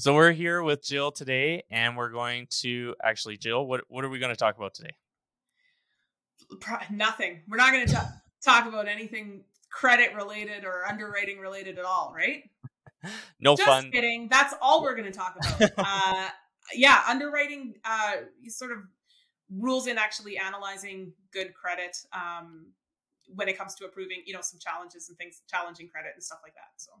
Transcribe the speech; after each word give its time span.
So 0.00 0.14
we're 0.14 0.32
here 0.32 0.62
with 0.62 0.82
Jill 0.82 1.12
today, 1.12 1.62
and 1.70 1.94
we're 1.94 2.08
going 2.08 2.46
to 2.62 2.94
actually, 3.04 3.36
Jill, 3.36 3.66
what 3.66 3.82
what 3.88 4.02
are 4.02 4.08
we 4.08 4.18
going 4.18 4.32
to 4.32 4.36
talk 4.36 4.56
about 4.56 4.72
today? 4.72 4.94
Nothing. 6.90 7.42
We're 7.46 7.58
not 7.58 7.72
going 7.72 7.86
to 7.86 8.12
talk 8.42 8.66
about 8.66 8.88
anything 8.88 9.44
credit 9.70 10.14
related 10.14 10.64
or 10.64 10.86
underwriting 10.88 11.38
related 11.38 11.78
at 11.78 11.84
all, 11.84 12.14
right? 12.16 12.44
no 13.40 13.56
Just 13.56 13.68
fun. 13.68 13.90
kidding. 13.90 14.28
That's 14.30 14.54
all 14.62 14.82
we're 14.82 14.96
going 14.96 15.12
to 15.12 15.18
talk 15.18 15.36
about. 15.36 15.70
uh, 15.76 16.28
yeah, 16.74 17.02
underwriting 17.06 17.74
uh, 17.84 18.12
sort 18.48 18.72
of 18.72 18.78
rules 19.54 19.86
in 19.86 19.98
actually 19.98 20.38
analyzing 20.38 21.12
good 21.30 21.52
credit 21.52 21.94
um, 22.14 22.68
when 23.34 23.50
it 23.50 23.58
comes 23.58 23.74
to 23.74 23.84
approving, 23.84 24.22
you 24.24 24.32
know, 24.32 24.40
some 24.40 24.58
challenges 24.58 25.10
and 25.10 25.18
things, 25.18 25.42
challenging 25.46 25.88
credit 25.88 26.12
and 26.14 26.24
stuff 26.24 26.38
like 26.42 26.54
that. 26.54 26.70
So 26.78 26.92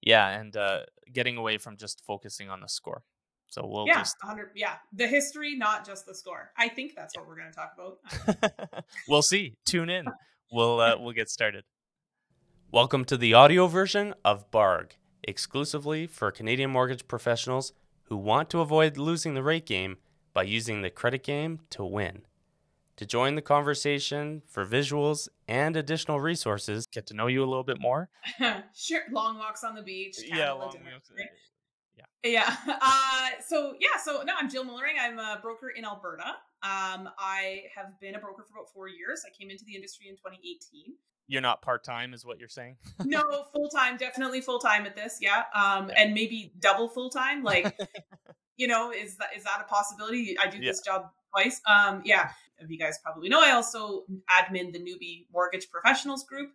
yeah, 0.00 0.28
and 0.28 0.56
uh, 0.56 0.80
getting 1.12 1.36
away 1.36 1.58
from 1.58 1.76
just 1.76 2.02
focusing 2.06 2.48
on 2.50 2.60
the 2.60 2.68
score. 2.68 3.02
So 3.50 3.66
we'll 3.66 3.86
yeah, 3.86 3.98
just 3.98 4.16
100 4.22 4.50
yeah, 4.54 4.74
the 4.92 5.06
history, 5.06 5.56
not 5.56 5.86
just 5.86 6.06
the 6.06 6.14
score. 6.14 6.50
I 6.56 6.68
think 6.68 6.94
that's 6.94 7.16
what 7.16 7.26
we're 7.26 7.36
going 7.36 7.50
to 7.50 7.56
talk 7.56 7.74
about. 7.74 8.84
we'll 9.08 9.22
see. 9.22 9.56
Tune 9.64 9.88
in. 9.88 10.06
We'll 10.52 10.80
uh, 10.80 10.96
we'll 10.98 11.12
get 11.12 11.30
started. 11.30 11.64
Welcome 12.70 13.06
to 13.06 13.16
the 13.16 13.32
audio 13.32 13.66
version 13.66 14.14
of 14.22 14.50
Barg, 14.50 14.92
exclusively 15.22 16.06
for 16.06 16.30
Canadian 16.30 16.70
mortgage 16.70 17.08
professionals 17.08 17.72
who 18.04 18.16
want 18.16 18.50
to 18.50 18.60
avoid 18.60 18.98
losing 18.98 19.32
the 19.32 19.42
rate 19.42 19.64
game 19.64 19.96
by 20.34 20.42
using 20.42 20.82
the 20.82 20.90
credit 20.90 21.22
game 21.22 21.60
to 21.70 21.84
win. 21.84 22.26
To 22.98 23.06
join 23.06 23.36
the 23.36 23.42
conversation 23.42 24.42
for 24.48 24.66
visuals 24.66 25.28
and 25.46 25.76
additional 25.76 26.18
resources, 26.18 26.84
get 26.88 27.06
to 27.06 27.14
know 27.14 27.28
you 27.28 27.44
a 27.44 27.46
little 27.46 27.62
bit 27.62 27.80
more. 27.80 28.10
sure, 28.74 29.02
long 29.12 29.38
walks 29.38 29.62
on 29.62 29.76
the 29.76 29.82
beach. 29.82 30.16
Yeah, 30.26 30.50
long 30.50 30.62
walks. 30.62 31.12
Yeah. 31.96 32.04
Yeah. 32.24 32.56
Uh, 32.82 33.28
so 33.46 33.74
yeah. 33.78 34.00
So 34.02 34.22
no, 34.24 34.34
I'm 34.36 34.50
Jill 34.50 34.64
Moellering. 34.64 34.98
I'm 35.00 35.18
a 35.20 35.38
broker 35.40 35.68
in 35.76 35.84
Alberta. 35.84 36.26
Um, 36.64 37.08
I 37.18 37.62
have 37.76 38.00
been 38.00 38.16
a 38.16 38.18
broker 38.18 38.44
for 38.48 38.58
about 38.58 38.72
four 38.74 38.88
years. 38.88 39.22
I 39.24 39.30
came 39.38 39.48
into 39.50 39.64
the 39.64 39.76
industry 39.76 40.08
in 40.08 40.16
2018. 40.16 40.94
You're 41.28 41.40
not 41.40 41.62
part 41.62 41.84
time, 41.84 42.14
is 42.14 42.26
what 42.26 42.40
you're 42.40 42.48
saying? 42.48 42.78
no, 43.04 43.22
full 43.54 43.68
time. 43.68 43.96
Definitely 43.96 44.40
full 44.40 44.58
time 44.58 44.86
at 44.86 44.96
this. 44.96 45.18
Yeah. 45.20 45.44
Um, 45.54 45.92
and 45.96 46.14
maybe 46.14 46.52
double 46.58 46.88
full 46.88 47.10
time. 47.10 47.44
Like, 47.44 47.78
you 48.56 48.66
know, 48.66 48.90
is 48.90 49.16
that 49.18 49.28
is 49.36 49.44
that 49.44 49.60
a 49.60 49.68
possibility? 49.72 50.36
I 50.36 50.48
do 50.48 50.58
yeah. 50.58 50.70
this 50.70 50.80
job 50.80 51.10
twice. 51.30 51.60
Um, 51.68 52.02
yeah 52.04 52.30
Of 52.60 52.70
you 52.70 52.78
guys 52.78 52.98
probably 53.02 53.28
know, 53.28 53.40
I 53.40 53.52
also 53.52 54.04
admin 54.28 54.72
the 54.72 54.80
newbie 54.80 55.26
mortgage 55.32 55.70
professionals 55.70 56.24
group. 56.24 56.50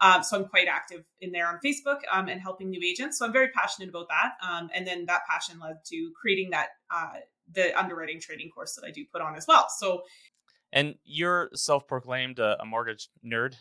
Um, 0.00 0.22
so 0.22 0.36
I'm 0.36 0.44
quite 0.44 0.68
active 0.68 1.04
in 1.22 1.32
there 1.32 1.46
on 1.46 1.58
Facebook 1.64 2.00
um, 2.12 2.28
and 2.28 2.38
helping 2.40 2.68
new 2.68 2.80
agents. 2.84 3.18
So 3.18 3.24
I'm 3.24 3.32
very 3.32 3.48
passionate 3.48 3.88
about 3.88 4.08
that. 4.10 4.32
Um, 4.46 4.68
and 4.74 4.86
then 4.86 5.06
that 5.06 5.22
passion 5.26 5.58
led 5.58 5.76
to 5.86 6.12
creating 6.20 6.50
that 6.50 6.68
uh, 6.90 7.20
the 7.50 7.78
underwriting 7.78 8.20
training 8.20 8.50
course 8.50 8.74
that 8.74 8.84
I 8.86 8.90
do 8.90 9.06
put 9.10 9.22
on 9.22 9.34
as 9.36 9.46
well. 9.46 9.68
So, 9.70 10.02
and 10.72 10.96
you're 11.04 11.48
self-proclaimed 11.54 12.38
a, 12.38 12.60
a 12.60 12.66
mortgage 12.66 13.08
nerd. 13.24 13.54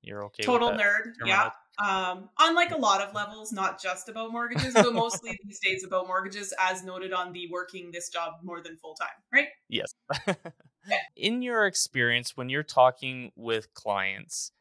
You're 0.00 0.24
okay. 0.26 0.42
Total 0.42 0.70
nerd. 0.70 1.12
Yeah. 1.26 1.50
Um, 1.78 2.28
on 2.38 2.54
like 2.54 2.70
a 2.70 2.76
lot 2.76 3.00
of 3.00 3.14
levels, 3.14 3.52
not 3.52 3.82
just 3.82 4.08
about 4.08 4.30
mortgages, 4.30 4.74
but 4.74 4.92
mostly 4.92 5.38
these 5.44 5.58
days 5.60 5.84
about 5.84 6.06
mortgages, 6.06 6.54
as 6.60 6.84
noted 6.84 7.12
on 7.12 7.32
the 7.32 7.48
working 7.50 7.90
this 7.92 8.08
job 8.08 8.34
more 8.42 8.62
than 8.62 8.76
full 8.76 8.94
time, 8.94 9.08
right? 9.32 9.48
Yes. 9.68 9.92
In 11.16 11.42
your 11.42 11.66
experience, 11.66 12.36
when 12.36 12.48
you're 12.48 12.62
talking 12.62 13.32
with 13.34 13.72
clients, 13.74 14.52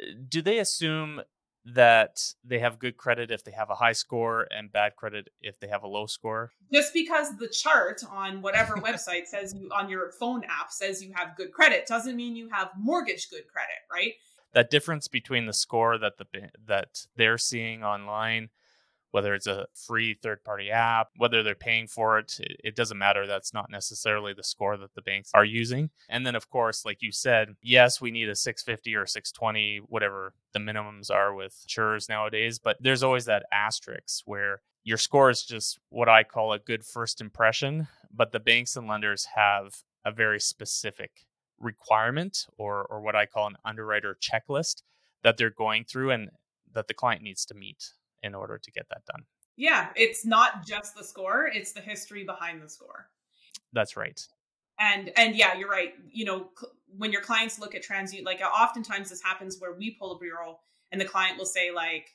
uh, 0.00 0.12
do 0.28 0.42
they 0.42 0.58
assume 0.58 1.22
that 1.64 2.34
they 2.44 2.58
have 2.58 2.78
good 2.78 2.96
credit 2.96 3.30
if 3.30 3.44
they 3.44 3.52
have 3.52 3.70
a 3.70 3.74
high 3.74 3.92
score 3.92 4.48
and 4.50 4.72
bad 4.72 4.96
credit 4.96 5.28
if 5.40 5.58
they 5.60 5.68
have 5.68 5.82
a 5.82 5.88
low 5.88 6.06
score? 6.06 6.52
Just 6.72 6.92
because 6.92 7.36
the 7.38 7.48
chart 7.48 8.02
on 8.10 8.42
whatever 8.42 8.74
website 8.76 9.26
says 9.26 9.54
you 9.54 9.68
on 9.72 9.88
your 9.88 10.12
phone 10.12 10.42
app 10.44 10.70
says 10.70 11.02
you 11.02 11.12
have 11.14 11.36
good 11.36 11.52
credit 11.52 11.86
doesn't 11.86 12.16
mean 12.16 12.36
you 12.36 12.48
have 12.50 12.70
mortgage 12.78 13.30
good 13.30 13.46
credit, 13.48 13.78
right? 13.90 14.12
That 14.54 14.70
difference 14.70 15.08
between 15.08 15.46
the 15.46 15.52
score 15.52 15.98
that 15.98 16.18
the 16.18 16.26
that 16.66 17.06
they're 17.16 17.38
seeing 17.38 17.82
online 17.82 18.50
whether 19.10 19.34
it's 19.34 19.46
a 19.46 19.66
free 19.74 20.14
third 20.14 20.42
party 20.42 20.70
app 20.70 21.08
whether 21.16 21.42
they're 21.42 21.54
paying 21.54 21.86
for 21.86 22.18
it, 22.18 22.32
it 22.64 22.74
doesn't 22.74 22.98
matter 22.98 23.26
that's 23.26 23.52
not 23.52 23.70
necessarily 23.70 24.32
the 24.32 24.42
score 24.42 24.78
that 24.78 24.94
the 24.94 25.02
banks 25.02 25.30
are 25.34 25.44
using. 25.44 25.90
And 26.08 26.26
then 26.26 26.34
of 26.34 26.48
course 26.48 26.84
like 26.84 27.02
you 27.02 27.12
said 27.12 27.48
yes 27.62 28.00
we 28.00 28.10
need 28.10 28.28
a 28.28 28.34
650 28.36 28.96
or 28.96 29.06
620 29.06 29.82
whatever 29.86 30.34
the 30.52 30.60
minimums 30.60 31.10
are 31.10 31.34
with 31.34 31.58
insurers 31.64 32.08
nowadays 32.08 32.58
but 32.58 32.76
there's 32.80 33.02
always 33.02 33.26
that 33.26 33.44
asterisk 33.52 34.22
where 34.24 34.60
your 34.84 34.98
score 34.98 35.30
is 35.30 35.44
just 35.44 35.78
what 35.90 36.08
I 36.08 36.24
call 36.24 36.52
a 36.52 36.58
good 36.58 36.84
first 36.84 37.20
impression, 37.20 37.88
but 38.12 38.32
the 38.32 38.40
banks 38.40 38.76
and 38.76 38.88
lenders 38.88 39.28
have 39.36 39.76
a 40.04 40.10
very 40.10 40.40
specific 40.40 41.26
requirement 41.62 42.46
or 42.58 42.84
or 42.84 43.00
what 43.00 43.16
I 43.16 43.26
call 43.26 43.46
an 43.46 43.56
underwriter 43.64 44.16
checklist 44.20 44.82
that 45.22 45.36
they're 45.36 45.50
going 45.50 45.84
through 45.84 46.10
and 46.10 46.30
that 46.74 46.88
the 46.88 46.94
client 46.94 47.22
needs 47.22 47.44
to 47.46 47.54
meet 47.54 47.92
in 48.22 48.34
order 48.34 48.58
to 48.58 48.70
get 48.70 48.88
that 48.88 49.04
done. 49.06 49.24
Yeah, 49.56 49.88
it's 49.96 50.24
not 50.24 50.66
just 50.66 50.96
the 50.96 51.04
score, 51.04 51.46
it's 51.46 51.72
the 51.72 51.80
history 51.80 52.24
behind 52.24 52.62
the 52.62 52.68
score. 52.68 53.08
That's 53.72 53.96
right. 53.96 54.20
And 54.78 55.12
and 55.16 55.36
yeah, 55.36 55.54
you're 55.54 55.70
right. 55.70 55.94
You 56.10 56.24
know, 56.24 56.48
cl- 56.58 56.72
when 56.96 57.12
your 57.12 57.22
clients 57.22 57.58
look 57.58 57.74
at 57.74 57.82
transient 57.82 58.26
like 58.26 58.42
uh, 58.42 58.46
oftentimes 58.46 59.10
this 59.10 59.22
happens 59.22 59.58
where 59.58 59.74
we 59.74 59.92
pull 59.92 60.12
a 60.12 60.18
bureau 60.18 60.58
and 60.90 61.00
the 61.00 61.04
client 61.04 61.38
will 61.38 61.46
say 61.46 61.70
like, 61.70 62.10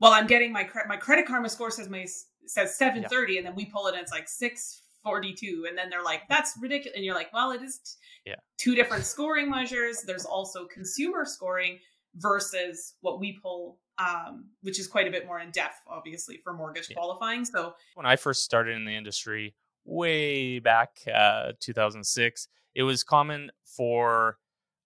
"Well, 0.00 0.12
I'm 0.12 0.26
getting 0.26 0.52
my 0.52 0.64
cre- 0.64 0.88
my 0.88 0.96
credit 0.96 1.26
karma 1.26 1.48
score 1.48 1.70
says 1.70 1.88
my 1.88 2.06
says 2.46 2.74
730 2.76 3.32
yeah. 3.32 3.38
and 3.38 3.46
then 3.46 3.54
we 3.54 3.66
pull 3.66 3.86
it 3.86 3.94
and 3.94 4.02
it's 4.02 4.12
like 4.12 4.28
6 4.28 4.82
42 5.02 5.66
and 5.68 5.76
then 5.76 5.88
they're 5.88 6.04
like 6.04 6.22
that's 6.28 6.54
ridiculous 6.60 6.94
and 6.96 7.04
you're 7.04 7.14
like 7.14 7.32
well 7.32 7.50
it 7.52 7.62
is 7.62 7.78
t- 7.78 8.30
yeah. 8.30 8.36
two 8.58 8.74
different 8.74 9.04
scoring 9.04 9.50
measures 9.50 10.02
there's 10.06 10.24
also 10.24 10.66
consumer 10.66 11.24
scoring 11.24 11.78
versus 12.16 12.94
what 13.00 13.20
we 13.20 13.38
pull 13.42 13.78
um, 13.98 14.46
which 14.62 14.78
is 14.80 14.86
quite 14.86 15.06
a 15.06 15.10
bit 15.10 15.26
more 15.26 15.40
in 15.40 15.50
depth 15.50 15.80
obviously 15.86 16.38
for 16.42 16.52
mortgage 16.52 16.88
yeah. 16.90 16.96
qualifying 16.96 17.44
so 17.44 17.74
when 17.94 18.06
i 18.06 18.16
first 18.16 18.44
started 18.44 18.76
in 18.76 18.84
the 18.84 18.94
industry 18.94 19.54
way 19.84 20.58
back 20.58 20.98
uh, 21.12 21.52
2006 21.60 22.48
it 22.74 22.82
was 22.82 23.02
common 23.02 23.50
for 23.64 24.38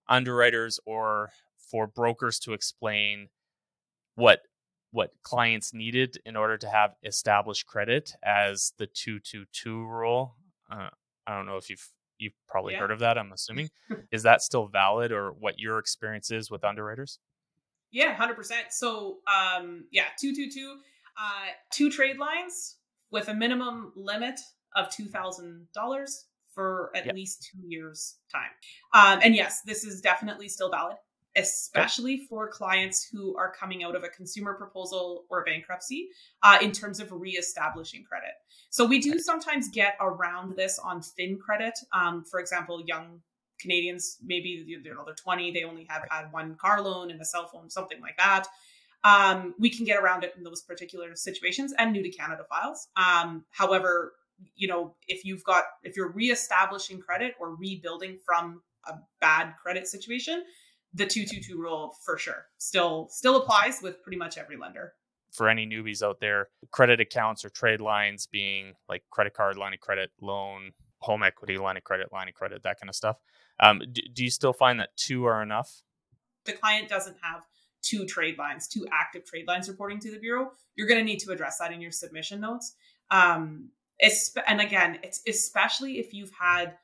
underwriters 0.07 0.79
or 0.85 1.29
for 1.57 1.87
brokers 1.87 2.39
to 2.39 2.53
explain 2.53 3.27
what 4.15 4.41
what 4.95 5.11
clients 5.23 5.73
needed 5.73 6.17
in 6.25 6.37
order 6.37 6.57
to 6.57 6.69
have 6.69 6.95
established 7.03 7.67
credit 7.67 8.13
as 8.23 8.71
the 8.77 8.87
222 8.87 9.85
rule. 9.85 10.37
Uh, 10.71 10.87
I 11.27 11.35
don't 11.35 11.45
know 11.45 11.57
if 11.57 11.69
you've 11.69 11.85
you've 12.17 12.33
probably 12.47 12.73
yeah. 12.73 12.79
heard 12.79 12.91
of 12.91 12.99
that. 12.99 13.17
I'm 13.17 13.33
assuming 13.33 13.69
is 14.11 14.23
that 14.23 14.41
still 14.41 14.67
valid 14.67 15.11
or 15.11 15.31
what 15.31 15.59
your 15.59 15.79
experience 15.79 16.31
is 16.31 16.49
with 16.49 16.63
underwriters? 16.63 17.19
Yeah, 17.91 18.13
hundred 18.13 18.35
percent. 18.35 18.67
So, 18.71 19.17
um, 19.27 19.83
yeah, 19.91 20.05
two 20.17 20.33
two 20.33 20.49
two, 20.49 20.77
uh, 21.19 21.51
two 21.73 21.91
trade 21.91 22.17
lines 22.17 22.77
with 23.11 23.27
a 23.27 23.33
minimum 23.33 23.91
limit 23.97 24.39
of 24.77 24.89
two 24.89 25.07
thousand 25.07 25.67
dollars 25.73 26.25
for 26.53 26.91
at 26.95 27.05
yep. 27.05 27.15
least 27.15 27.49
two 27.51 27.67
years 27.67 28.15
time. 28.31 28.51
Um, 28.93 29.19
and 29.21 29.35
yes, 29.35 29.61
this 29.65 29.83
is 29.83 29.99
definitely 29.99 30.47
still 30.47 30.71
valid 30.71 30.95
especially 31.35 32.25
for 32.29 32.47
clients 32.47 33.07
who 33.11 33.35
are 33.37 33.51
coming 33.51 33.83
out 33.83 33.95
of 33.95 34.03
a 34.03 34.09
consumer 34.09 34.53
proposal 34.53 35.25
or 35.29 35.43
bankruptcy 35.43 36.09
uh, 36.43 36.57
in 36.61 36.71
terms 36.71 36.99
of 36.99 37.11
reestablishing 37.11 38.03
credit. 38.03 38.31
So 38.69 38.85
we 38.85 38.99
do 38.99 39.19
sometimes 39.19 39.69
get 39.69 39.95
around 39.99 40.55
this 40.55 40.79
on 40.79 41.01
thin 41.01 41.37
credit. 41.37 41.77
Um, 41.93 42.23
for 42.23 42.39
example, 42.39 42.81
young 42.85 43.21
Canadians, 43.59 44.17
maybe 44.23 44.63
you 44.65 44.81
know, 44.83 45.03
they're 45.05 45.15
20, 45.15 45.51
they 45.51 45.63
only 45.63 45.85
have 45.89 46.03
had 46.09 46.31
one 46.31 46.55
car 46.55 46.81
loan 46.81 47.11
and 47.11 47.21
a 47.21 47.25
cell 47.25 47.47
phone, 47.47 47.69
something 47.69 47.99
like 48.01 48.17
that. 48.17 48.47
Um, 49.03 49.53
we 49.59 49.69
can 49.69 49.85
get 49.85 50.01
around 50.01 50.23
it 50.23 50.33
in 50.35 50.43
those 50.43 50.61
particular 50.63 51.15
situations 51.15 51.73
and 51.77 51.93
new 51.93 52.01
to 52.01 52.09
Canada 52.09 52.43
files. 52.49 52.87
Um, 52.97 53.45
however, 53.51 54.13
you 54.55 54.67
know, 54.67 54.95
if 55.07 55.23
you've 55.23 55.43
got, 55.43 55.63
if 55.83 55.95
you're 55.95 56.11
reestablishing 56.11 56.99
credit 56.99 57.35
or 57.39 57.55
rebuilding 57.55 58.17
from 58.25 58.61
a 58.87 58.93
bad 59.21 59.53
credit 59.61 59.87
situation, 59.87 60.43
the 60.95 61.05
222 61.05 61.57
rule 61.59 61.95
for 62.03 62.17
sure. 62.17 62.45
Still 62.57 63.07
still 63.09 63.35
applies 63.37 63.81
with 63.81 64.01
pretty 64.01 64.17
much 64.17 64.37
every 64.37 64.57
lender. 64.57 64.93
For 65.31 65.49
any 65.49 65.67
newbies 65.67 66.01
out 66.01 66.19
there 66.21 66.47
credit 66.71 67.01
accounts 67.01 67.43
or 67.43 67.49
trade 67.49 67.81
lines 67.81 68.27
being 68.27 68.73
like 68.87 69.03
credit 69.11 69.33
card 69.33 69.57
line 69.57 69.73
of 69.73 69.81
credit 69.81 70.11
loan 70.21 70.71
home 70.99 71.23
equity 71.23 71.57
line 71.57 71.75
of 71.75 71.83
credit 71.83 72.13
line 72.13 72.29
of 72.29 72.33
credit 72.33 72.63
that 72.63 72.79
kind 72.79 72.89
of 72.89 72.95
stuff 72.95 73.17
um, 73.59 73.81
do, 73.91 74.01
do 74.13 74.23
you 74.23 74.29
still 74.29 74.53
find 74.53 74.79
that 74.79 74.95
two 74.95 75.25
are 75.25 75.43
enough? 75.43 75.81
The 76.45 76.53
client 76.53 76.89
doesn't 76.89 77.17
have 77.21 77.43
two 77.81 78.05
trade 78.05 78.37
lines 78.37 78.67
two 78.67 78.87
active 78.91 79.25
trade 79.25 79.45
lines 79.47 79.67
reporting 79.67 79.99
to 79.99 80.11
the 80.11 80.19
bureau. 80.19 80.51
You're 80.75 80.87
going 80.87 80.99
to 80.99 81.05
need 81.05 81.19
to 81.19 81.31
address 81.31 81.57
that 81.59 81.71
in 81.71 81.81
your 81.81 81.91
submission 81.91 82.39
notes. 82.39 82.75
Um, 83.11 83.69
and 84.47 84.61
again 84.61 84.99
it's 85.03 85.21
especially 85.27 85.99
if 85.99 86.13
you've 86.13 86.31
had 86.31 86.75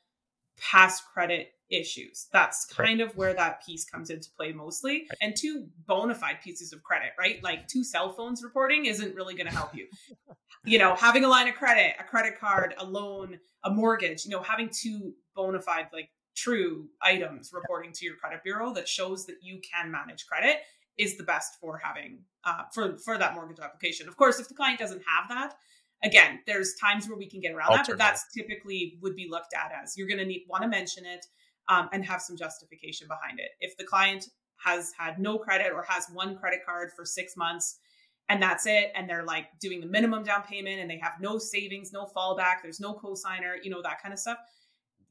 past 0.57 1.03
credit 1.13 1.53
issues. 1.71 2.27
That's 2.31 2.65
kind 2.65 2.99
right. 2.99 3.09
of 3.09 3.15
where 3.15 3.33
that 3.33 3.65
piece 3.65 3.85
comes 3.85 4.09
into 4.09 4.29
play 4.37 4.51
mostly. 4.51 5.07
Right. 5.09 5.17
And 5.21 5.35
two 5.35 5.67
bona 5.87 6.13
fide 6.13 6.41
pieces 6.43 6.73
of 6.73 6.83
credit, 6.83 7.11
right? 7.17 7.43
Like 7.43 7.67
two 7.67 7.83
cell 7.83 8.13
phones 8.13 8.43
reporting 8.43 8.85
isn't 8.85 9.15
really 9.15 9.33
going 9.33 9.47
to 9.47 9.53
help 9.53 9.73
you. 9.75 9.87
you 10.65 10.77
know, 10.77 10.95
having 10.95 11.23
a 11.23 11.27
line 11.27 11.47
of 11.47 11.55
credit, 11.55 11.93
a 11.99 12.03
credit 12.03 12.39
card, 12.39 12.75
a 12.77 12.85
loan, 12.85 13.39
a 13.63 13.69
mortgage, 13.69 14.25
you 14.25 14.31
know, 14.31 14.41
having 14.41 14.69
two 14.69 15.13
bona 15.35 15.61
fide, 15.61 15.87
like 15.93 16.09
true 16.35 16.87
items 17.01 17.51
reporting 17.53 17.91
to 17.93 18.05
your 18.05 18.15
credit 18.15 18.43
bureau 18.43 18.73
that 18.73 18.87
shows 18.87 19.25
that 19.25 19.37
you 19.41 19.59
can 19.59 19.91
manage 19.91 20.25
credit 20.27 20.57
is 20.97 21.17
the 21.17 21.23
best 21.23 21.57
for 21.59 21.79
having 21.83 22.19
uh, 22.43 22.63
for 22.73 22.97
for 22.97 23.17
that 23.17 23.33
mortgage 23.33 23.59
application. 23.59 24.07
Of 24.07 24.17
course, 24.17 24.39
if 24.39 24.47
the 24.47 24.53
client 24.53 24.79
doesn't 24.79 25.01
have 25.07 25.29
that, 25.29 25.55
again, 26.03 26.39
there's 26.45 26.75
times 26.75 27.07
where 27.07 27.17
we 27.17 27.29
can 27.29 27.39
get 27.39 27.53
around 27.53 27.71
that, 27.71 27.87
but 27.87 27.97
that's 27.97 28.25
typically 28.33 28.97
would 29.01 29.15
be 29.15 29.27
looked 29.29 29.53
at 29.53 29.71
as 29.71 29.97
you're 29.97 30.07
going 30.07 30.19
to 30.19 30.25
need 30.25 30.45
want 30.49 30.63
to 30.63 30.69
mention 30.69 31.05
it 31.05 31.25
um, 31.71 31.89
and 31.93 32.05
have 32.05 32.21
some 32.21 32.35
justification 32.35 33.07
behind 33.07 33.39
it. 33.39 33.51
If 33.61 33.77
the 33.77 33.85
client 33.85 34.27
has 34.57 34.91
had 34.97 35.17
no 35.19 35.37
credit 35.37 35.71
or 35.73 35.83
has 35.87 36.07
one 36.13 36.37
credit 36.37 36.59
card 36.65 36.91
for 36.95 37.05
six 37.05 37.37
months 37.37 37.79
and 38.29 38.41
that's 38.41 38.65
it, 38.65 38.91
and 38.95 39.09
they're 39.09 39.25
like 39.25 39.47
doing 39.59 39.79
the 39.79 39.87
minimum 39.87 40.23
down 40.23 40.43
payment 40.43 40.79
and 40.79 40.89
they 40.89 40.97
have 40.97 41.13
no 41.19 41.37
savings, 41.37 41.91
no 41.91 42.05
fallback, 42.05 42.55
there's 42.61 42.79
no 42.79 42.93
cosigner, 42.93 43.55
you 43.63 43.71
know 43.71 43.81
that 43.81 44.01
kind 44.01 44.13
of 44.13 44.19
stuff 44.19 44.37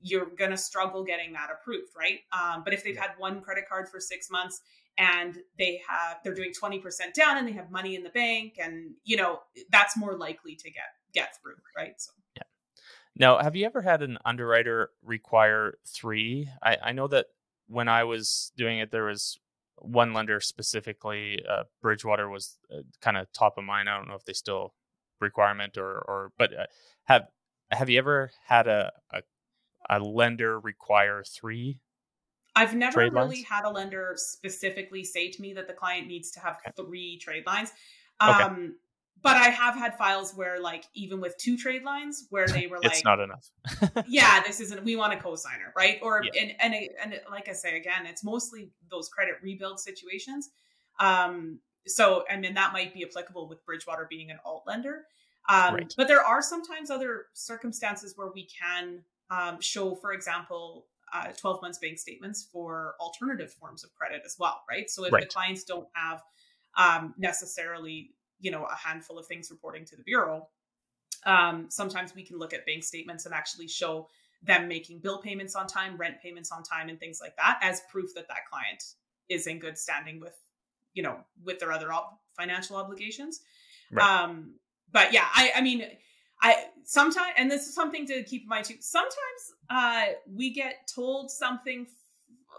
you're 0.02 0.26
going 0.38 0.50
to 0.50 0.56
struggle 0.56 1.04
getting 1.04 1.32
that 1.34 1.50
approved, 1.52 1.90
right? 1.94 2.20
Um, 2.32 2.62
but 2.64 2.72
if 2.72 2.82
they've 2.82 2.96
had 2.96 3.10
one 3.18 3.42
credit 3.42 3.64
card 3.68 3.86
for 3.88 4.00
six 4.00 4.30
months 4.30 4.62
and 4.96 5.36
they 5.58 5.80
have 5.86 6.18
they're 6.24 6.34
doing 6.34 6.52
20% 6.52 6.82
down 7.14 7.36
and 7.36 7.46
they 7.46 7.52
have 7.52 7.70
money 7.70 7.94
in 7.94 8.02
the 8.02 8.10
bank 8.10 8.54
and 8.58 8.92
you 9.04 9.16
know 9.16 9.40
that's 9.70 9.96
more 9.96 10.16
likely 10.16 10.54
to 10.56 10.70
get 10.70 10.84
get 11.12 11.36
through, 11.42 11.56
right? 11.76 12.00
So. 12.00 12.12
Now, 13.20 13.36
have 13.36 13.54
you 13.54 13.66
ever 13.66 13.82
had 13.82 14.00
an 14.00 14.16
underwriter 14.24 14.92
require 15.04 15.74
three? 15.86 16.48
I, 16.62 16.78
I 16.84 16.92
know 16.92 17.06
that 17.08 17.26
when 17.68 17.86
I 17.86 18.04
was 18.04 18.50
doing 18.56 18.78
it, 18.78 18.90
there 18.90 19.04
was 19.04 19.38
one 19.76 20.14
lender 20.14 20.40
specifically. 20.40 21.44
Uh, 21.46 21.64
Bridgewater 21.82 22.30
was 22.30 22.56
uh, 22.74 22.80
kind 23.02 23.18
of 23.18 23.30
top 23.30 23.58
of 23.58 23.64
mind. 23.64 23.90
I 23.90 23.98
don't 23.98 24.08
know 24.08 24.14
if 24.14 24.24
they 24.24 24.32
still 24.32 24.72
requirement 25.20 25.76
or 25.76 25.98
or 25.98 26.32
but 26.38 26.54
uh, 26.54 26.66
have 27.04 27.26
have 27.70 27.90
you 27.90 27.98
ever 27.98 28.30
had 28.46 28.66
a, 28.66 28.90
a 29.12 29.20
a 29.90 30.00
lender 30.00 30.58
require 30.58 31.22
three? 31.22 31.78
I've 32.56 32.74
never 32.74 33.00
really 33.00 33.12
lines? 33.12 33.44
had 33.44 33.64
a 33.66 33.70
lender 33.70 34.14
specifically 34.16 35.04
say 35.04 35.30
to 35.30 35.42
me 35.42 35.52
that 35.52 35.66
the 35.66 35.74
client 35.74 36.06
needs 36.06 36.30
to 36.30 36.40
have 36.40 36.56
okay. 36.66 36.72
three 36.74 37.18
trade 37.18 37.44
lines. 37.46 37.70
Um, 38.18 38.34
okay. 38.34 38.72
But 39.22 39.36
I 39.36 39.50
have 39.50 39.74
had 39.74 39.98
files 39.98 40.32
where, 40.34 40.60
like, 40.60 40.86
even 40.94 41.20
with 41.20 41.36
two 41.36 41.56
trade 41.56 41.82
lines, 41.82 42.26
where 42.30 42.46
they 42.46 42.66
were 42.66 42.78
like, 42.82 42.92
"It's 42.92 43.04
not 43.04 43.20
enough." 43.20 43.50
yeah, 44.08 44.42
this 44.46 44.60
isn't. 44.60 44.82
We 44.84 44.96
want 44.96 45.12
a 45.12 45.16
cosigner, 45.16 45.74
right? 45.76 45.98
Or 46.02 46.22
yeah. 46.24 46.40
and 46.40 46.54
and 46.60 46.74
and 47.02 47.20
like 47.30 47.48
I 47.48 47.52
say 47.52 47.76
again, 47.76 48.06
it's 48.06 48.24
mostly 48.24 48.70
those 48.90 49.08
credit 49.08 49.34
rebuild 49.42 49.78
situations. 49.78 50.50
Um, 50.98 51.60
so 51.86 52.24
I 52.30 52.36
mean 52.36 52.54
that 52.54 52.72
might 52.72 52.94
be 52.94 53.04
applicable 53.04 53.48
with 53.48 53.64
Bridgewater 53.64 54.06
being 54.08 54.30
an 54.30 54.38
alt 54.44 54.64
lender. 54.66 55.04
Um, 55.48 55.74
right. 55.74 55.94
But 55.96 56.08
there 56.08 56.24
are 56.24 56.42
sometimes 56.42 56.90
other 56.90 57.26
circumstances 57.34 58.14
where 58.16 58.30
we 58.32 58.46
can 58.46 59.02
um, 59.30 59.60
show, 59.60 59.94
for 59.94 60.12
example, 60.12 60.86
uh, 61.12 61.28
12 61.36 61.62
months 61.62 61.78
bank 61.78 61.98
statements 61.98 62.48
for 62.52 62.94
alternative 63.00 63.52
forms 63.52 63.82
of 63.84 63.92
credit 63.94 64.22
as 64.24 64.36
well, 64.38 64.60
right? 64.68 64.88
So 64.90 65.04
if 65.04 65.12
right. 65.12 65.22
the 65.22 65.28
clients 65.28 65.64
don't 65.64 65.88
have 65.94 66.22
um, 66.76 67.14
necessarily, 67.18 68.10
you 68.40 68.50
know, 68.50 68.64
a 68.64 68.74
handful 68.74 69.18
of 69.18 69.26
things 69.26 69.50
reporting 69.50 69.84
to 69.86 69.96
the 69.96 70.02
bureau, 70.02 70.48
um, 71.26 71.66
sometimes 71.68 72.14
we 72.14 72.22
can 72.22 72.38
look 72.38 72.52
at 72.52 72.64
bank 72.66 72.82
statements 72.82 73.26
and 73.26 73.34
actually 73.34 73.68
show 73.68 74.08
them 74.42 74.68
making 74.68 75.00
bill 75.00 75.18
payments 75.18 75.54
on 75.54 75.66
time, 75.66 75.96
rent 75.96 76.16
payments 76.22 76.50
on 76.50 76.62
time, 76.62 76.88
and 76.88 76.98
things 76.98 77.20
like 77.20 77.36
that 77.36 77.58
as 77.62 77.82
proof 77.90 78.14
that 78.14 78.26
that 78.28 78.46
client 78.50 78.82
is 79.28 79.46
in 79.46 79.58
good 79.58 79.76
standing 79.76 80.18
with, 80.18 80.36
you 80.94 81.02
know, 81.02 81.18
with 81.44 81.58
their 81.58 81.72
other 81.72 81.92
ob- 81.92 82.18
financial 82.36 82.76
obligations. 82.76 83.40
Right. 83.92 84.22
Um, 84.22 84.54
but 84.90 85.12
yeah, 85.12 85.26
I, 85.32 85.52
I 85.56 85.60
mean, 85.60 85.84
I 86.42 86.64
sometimes, 86.84 87.32
and 87.36 87.50
this 87.50 87.66
is 87.68 87.74
something 87.74 88.06
to 88.06 88.22
keep 88.22 88.42
in 88.42 88.48
mind 88.48 88.64
too. 88.64 88.76
Sometimes 88.80 89.12
uh, 89.68 90.06
we 90.26 90.52
get 90.52 90.90
told 90.92 91.30
something 91.30 91.86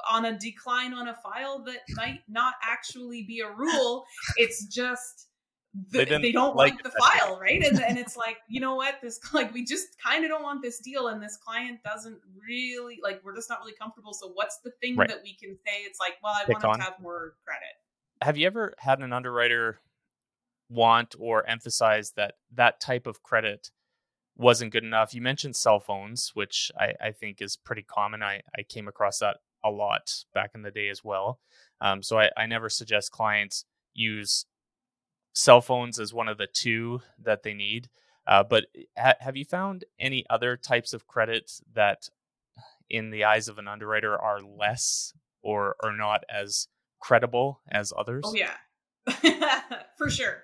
on 0.10 0.26
a 0.26 0.38
decline 0.38 0.94
on 0.94 1.08
a 1.08 1.16
file 1.16 1.64
that 1.64 1.80
might 1.96 2.22
not 2.30 2.54
actually 2.64 3.24
be 3.24 3.40
a 3.40 3.50
rule. 3.52 4.06
It's 4.38 4.66
just 4.66 5.28
the, 5.74 6.06
they, 6.06 6.18
they, 6.18 6.32
don't 6.32 6.56
like, 6.56 6.84
the 6.84 6.92
file, 6.92 7.40
right? 7.40 7.64
And, 7.64 7.82
and 7.82 7.98
it's 7.98 8.18
like, 8.18 8.38
you 8.50 8.60
know 8.60 8.76
what? 8.76 8.96
This 9.02 9.20
like 9.34 9.54
we 9.54 9.64
just 9.64 9.88
kind 10.04 10.26
of 10.26 10.30
don't 10.30 10.44
want 10.44 10.62
this 10.62 10.80
deal, 10.80 11.08
and 11.08 11.22
this 11.22 11.38
client 11.38 11.80
doesn't 11.84 12.20
really 12.48 13.00
like. 13.02 13.22
We're 13.24 13.36
just 13.36 13.50
not 13.50 13.60
really 13.60 13.74
comfortable. 13.74 14.14
So 14.14 14.32
what's 14.34 14.58
the 14.60 14.72
thing 14.82 14.98
right. 14.98 15.08
that 15.08 15.22
we 15.24 15.34
can 15.34 15.58
say? 15.66 15.80
It's 15.84 16.00
like, 16.00 16.16
well, 16.24 16.34
I 16.36 16.46
want 16.50 16.80
to 16.80 16.84
have 16.84 17.00
more 17.02 17.36
credit. 17.46 17.76
Have 18.22 18.38
you 18.38 18.46
ever 18.48 18.74
had 18.78 19.00
an 19.00 19.14
underwriter 19.14 19.80
want 20.72 21.16
or 21.20 21.48
emphasize 21.48 22.14
that 22.16 22.36
that 22.54 22.80
type 22.80 23.06
of 23.06 23.22
credit 23.22 23.72
wasn't 24.38 24.72
good 24.72 24.84
enough. 24.84 25.14
You 25.14 25.22
mentioned 25.22 25.56
cell 25.56 25.80
phones, 25.80 26.32
which 26.34 26.72
I, 26.80 26.94
I 27.02 27.12
think 27.12 27.42
is 27.42 27.58
pretty 27.58 27.84
common. 27.84 28.24
I, 28.24 28.42
I 28.58 28.64
came 28.64 28.88
across 28.88 29.20
that 29.20 29.38
a 29.64 29.70
lot 29.70 30.24
back 30.34 30.52
in 30.56 30.64
the 30.64 30.72
day 30.72 30.90
as 30.90 31.04
well. 31.04 31.40
Um, 31.80 32.02
so 32.02 32.20
I, 32.20 32.30
I 32.38 32.46
never 32.46 32.70
suggest 32.70 33.12
clients 33.12 33.66
use 33.94 34.46
cell 35.34 35.62
phones 35.62 36.00
as 36.00 36.14
one 36.14 36.28
of 36.28 36.38
the 36.38 36.48
two 36.48 37.02
that 37.22 37.44
they 37.44 37.54
need. 37.54 37.90
Uh, 38.28 38.44
but 38.44 38.66
ha- 38.98 39.16
have 39.20 39.36
you 39.36 39.46
found 39.46 39.86
any 40.00 40.26
other 40.30 40.56
types 40.56 40.94
of 40.94 41.08
credit 41.08 41.52
that, 41.74 42.10
in 42.90 43.10
the 43.10 43.24
eyes 43.24 43.48
of 43.48 43.58
an 43.58 43.68
underwriter, 43.68 44.18
are 44.18 44.42
less 44.42 45.14
or 45.42 45.76
are 45.84 45.96
not 45.96 46.24
as 46.30 46.68
credible 47.00 47.62
as 47.70 47.92
others? 47.98 48.24
Oh 48.26 48.36
yeah, 48.36 48.54
for 49.98 50.10
sure 50.10 50.44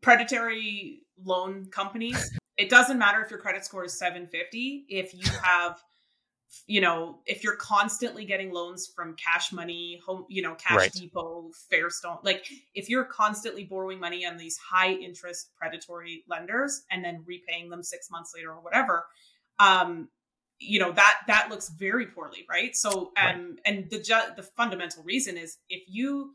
predatory 0.00 1.00
loan 1.24 1.66
companies. 1.66 2.30
it 2.56 2.70
doesn't 2.70 2.98
matter 2.98 3.20
if 3.22 3.30
your 3.30 3.40
credit 3.40 3.64
score 3.64 3.84
is 3.84 3.98
750 3.98 4.86
if 4.88 5.12
you 5.14 5.28
have 5.42 5.82
you 6.66 6.80
know 6.80 7.18
if 7.26 7.42
you're 7.42 7.56
constantly 7.56 8.24
getting 8.24 8.52
loans 8.52 8.86
from 8.86 9.14
cash 9.16 9.52
money 9.52 10.00
home 10.04 10.24
you 10.28 10.42
know 10.42 10.54
cash 10.54 10.76
right. 10.76 10.92
depot 10.92 11.50
fairstone 11.72 12.18
like 12.24 12.46
if 12.74 12.88
you're 12.88 13.04
constantly 13.04 13.64
borrowing 13.64 13.98
money 13.98 14.24
on 14.24 14.36
these 14.36 14.56
high 14.56 14.92
interest 14.92 15.50
predatory 15.56 16.24
lenders 16.28 16.84
and 16.90 17.04
then 17.04 17.22
repaying 17.26 17.68
them 17.68 17.82
six 17.82 18.10
months 18.10 18.32
later 18.34 18.50
or 18.50 18.60
whatever 18.60 19.04
um 19.58 20.08
you 20.58 20.78
know 20.78 20.92
that 20.92 21.18
that 21.26 21.48
looks 21.50 21.68
very 21.70 22.06
poorly 22.06 22.46
right 22.48 22.76
so 22.76 22.90
um 22.90 23.12
right. 23.16 23.36
and 23.64 23.90
the 23.90 23.98
ju- 23.98 24.32
the 24.36 24.42
fundamental 24.42 25.02
reason 25.02 25.36
is 25.36 25.58
if 25.68 25.82
you 25.88 26.34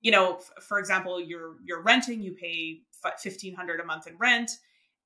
you 0.00 0.10
know 0.10 0.36
f- 0.36 0.64
for 0.64 0.78
example 0.78 1.20
you're 1.20 1.56
you're 1.64 1.82
renting 1.82 2.20
you 2.20 2.32
pay 2.32 2.80
1500 3.02 3.80
a 3.80 3.84
month 3.84 4.06
in 4.06 4.16
rent 4.18 4.50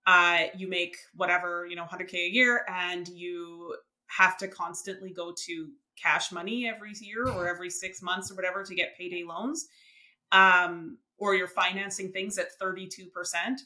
uh, 0.06 0.44
you 0.54 0.68
make 0.68 0.96
whatever 1.14 1.66
you 1.66 1.76
know 1.76 1.84
100k 1.84 2.14
a 2.14 2.30
year 2.30 2.64
and 2.68 3.08
you 3.08 3.74
have 4.06 4.36
to 4.38 4.48
constantly 4.48 5.12
go 5.12 5.32
to 5.46 5.68
cash 6.00 6.32
money 6.32 6.68
every 6.68 6.92
year 7.00 7.26
or 7.28 7.48
every 7.54 7.70
six 7.70 8.02
months 8.02 8.30
or 8.30 8.34
whatever 8.34 8.64
to 8.64 8.74
get 8.74 8.96
payday 8.96 9.24
loans 9.24 9.66
um, 10.32 10.98
or 11.18 11.34
you're 11.34 11.48
financing 11.48 12.10
things 12.10 12.38
at 12.38 12.48
32% 12.60 13.08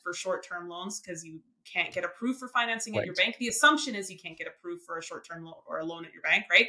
for 0.03 0.13
short-term 0.13 0.69
loans 0.69 1.01
because 1.01 1.25
you 1.25 1.41
can't 1.65 1.93
get 1.93 2.05
approved 2.05 2.39
for 2.39 2.49
financing 2.49 2.95
right. 2.95 3.01
at 3.01 3.07
your 3.07 3.15
bank 3.15 3.37
the 3.39 3.49
assumption 3.49 3.95
is 3.95 4.11
you 4.11 4.19
can't 4.19 4.39
get 4.39 4.47
approved 4.47 4.83
for 4.85 4.99
a 4.99 5.03
short-term 5.03 5.45
loan 5.45 5.55
or 5.67 5.79
a 5.79 5.85
loan 5.85 6.05
at 6.05 6.13
your 6.13 6.23
bank 6.23 6.45
right 6.51 6.69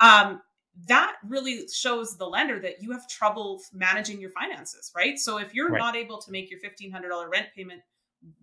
um, 0.00 0.40
that 0.86 1.16
really 1.26 1.66
shows 1.68 2.16
the 2.16 2.26
lender 2.26 2.60
that 2.60 2.82
you 2.82 2.92
have 2.92 3.08
trouble 3.08 3.60
managing 3.72 4.20
your 4.20 4.30
finances, 4.30 4.92
right? 4.94 5.18
So 5.18 5.38
if 5.38 5.54
you're 5.54 5.70
right. 5.70 5.78
not 5.78 5.96
able 5.96 6.18
to 6.18 6.30
make 6.30 6.50
your 6.50 6.60
$1500 6.60 7.28
rent 7.30 7.48
payment 7.56 7.82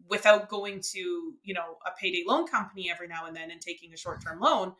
without 0.07 0.49
going 0.49 0.81
to, 0.93 1.33
you 1.43 1.53
know, 1.53 1.77
a 1.85 1.91
payday 1.99 2.23
loan 2.25 2.47
company 2.47 2.89
every 2.91 3.07
now 3.07 3.25
and 3.25 3.35
then 3.35 3.51
and 3.51 3.61
taking 3.61 3.93
a 3.93 3.97
short-term 3.97 4.39
loan, 4.39 4.73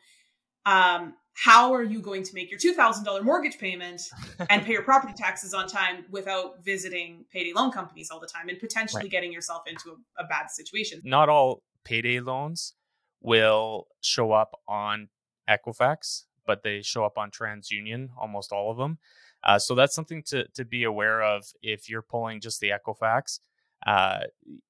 um, 0.64 1.14
how 1.34 1.72
are 1.74 1.82
you 1.82 2.00
going 2.00 2.22
to 2.22 2.34
make 2.34 2.50
your 2.50 2.58
$2000 2.58 3.22
mortgage 3.22 3.58
payment 3.58 4.02
and 4.50 4.64
pay 4.64 4.72
your 4.72 4.82
property 4.82 5.12
taxes 5.16 5.54
on 5.54 5.68
time 5.68 6.04
without 6.10 6.64
visiting 6.64 7.24
payday 7.30 7.52
loan 7.52 7.70
companies 7.70 8.10
all 8.10 8.20
the 8.20 8.26
time 8.26 8.48
and 8.48 8.58
potentially 8.58 9.02
right. 9.02 9.10
getting 9.10 9.32
yourself 9.32 9.62
into 9.66 9.90
a, 9.90 10.24
a 10.24 10.26
bad 10.26 10.50
situation? 10.50 11.00
Not 11.04 11.28
all 11.28 11.62
payday 11.84 12.20
loans 12.20 12.74
will 13.20 13.88
show 14.00 14.32
up 14.32 14.60
on 14.66 15.08
Equifax 15.48 16.24
but 16.46 16.62
they 16.62 16.80
show 16.80 17.04
up 17.04 17.18
on 17.18 17.30
TransUnion, 17.30 18.10
almost 18.16 18.52
all 18.52 18.70
of 18.70 18.78
them. 18.78 18.98
Uh, 19.44 19.58
so 19.58 19.74
that's 19.74 19.94
something 19.94 20.22
to 20.22 20.46
to 20.54 20.64
be 20.64 20.84
aware 20.84 21.22
of 21.22 21.44
if 21.62 21.88
you're 21.88 22.02
pulling 22.02 22.40
just 22.40 22.60
the 22.60 22.70
Equifax. 22.70 23.40
Uh, 23.84 24.20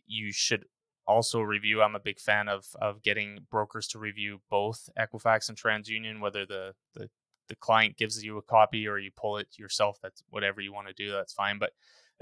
you 0.07 0.33
should 0.33 0.65
also 1.07 1.41
review. 1.41 1.83
I'm 1.83 1.95
a 1.95 2.01
big 2.01 2.19
fan 2.19 2.49
of 2.49 2.67
of 2.81 3.03
getting 3.03 3.47
brokers 3.51 3.89
to 3.89 3.99
review 3.99 4.41
both 4.51 4.89
Equifax 4.99 5.49
and 5.49 5.59
TransUnion, 5.59 6.21
whether 6.21 6.47
the 6.47 6.75
the 6.95 7.09
the 7.49 7.57
client 7.57 7.97
gives 7.97 8.25
you 8.25 8.39
a 8.39 8.43
copy 8.43 8.89
or 8.89 8.99
you 8.99 9.11
pull 9.17 9.37
it 9.39 9.49
yourself. 9.57 9.99
That's 10.03 10.23
whatever 10.31 10.61
you 10.61 10.73
want 10.73 10.89
to 10.89 10.95
do. 10.95 11.13
That's 11.13 11.33
fine. 11.33 11.59
But 11.59 11.73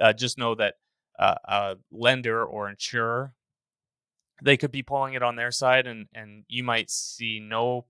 uh, 0.01 0.13
just 0.13 0.39
know 0.39 0.55
that 0.57 0.75
uh, 1.19 1.37
a 1.45 1.77
lender 1.91 2.45
or 2.45 2.69
insurer 2.69 3.35
they 4.43 4.57
could 4.57 4.73
be 4.73 4.83
pulling 4.83 5.15
it 5.15 5.23
on 5.23 5.37
their 5.37 5.51
side, 5.51 5.87
and 5.87 6.07
and 6.15 6.45
you 6.49 6.63
might 6.65 6.91
see 6.91 7.41
no 7.41 7.87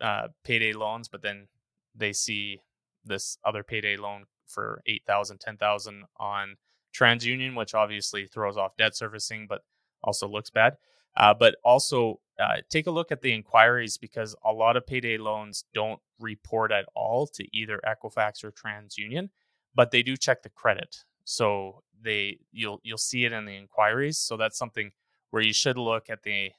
uh, 0.00 0.28
payday 0.44 0.72
loans, 0.72 1.08
but 1.08 1.22
then 1.22 1.48
they 1.94 2.12
see 2.12 2.60
this 3.04 3.38
other 3.44 3.62
payday 3.62 3.96
loan 3.96 4.24
for 4.46 4.82
8000 4.86 5.38
10000 5.38 6.04
on 6.18 6.56
TransUnion, 6.98 7.54
which 7.54 7.74
obviously 7.74 8.26
throws 8.26 8.56
off 8.56 8.76
debt 8.76 8.96
servicing, 8.96 9.46
but 9.48 9.62
also 10.02 10.28
looks 10.28 10.50
bad. 10.50 10.76
Uh, 11.16 11.34
but 11.34 11.56
also 11.64 12.20
uh, 12.38 12.56
take 12.70 12.86
a 12.86 12.90
look 12.90 13.10
at 13.10 13.22
the 13.22 13.32
inquiries 13.32 13.96
because 13.98 14.36
a 14.44 14.52
lot 14.52 14.76
of 14.76 14.86
payday 14.86 15.18
loans 15.18 15.64
don't 15.74 16.00
report 16.20 16.70
at 16.70 16.86
all 16.94 17.26
to 17.26 17.44
either 17.56 17.80
Equifax 17.86 18.44
or 18.44 18.52
TransUnion, 18.52 19.30
but 19.74 19.90
they 19.90 20.02
do 20.02 20.16
check 20.16 20.42
the 20.42 20.48
credit. 20.48 21.04
So 21.24 21.82
they 22.00 22.38
you'll 22.52 22.80
you'll 22.82 22.98
see 22.98 23.24
it 23.24 23.32
in 23.32 23.44
the 23.44 23.56
inquiries. 23.56 24.18
So 24.18 24.36
that's 24.36 24.56
something 24.56 24.92
where 25.30 25.42
you 25.42 25.52
should 25.52 25.76
look 25.76 26.08
at 26.08 26.22
the 26.22 26.50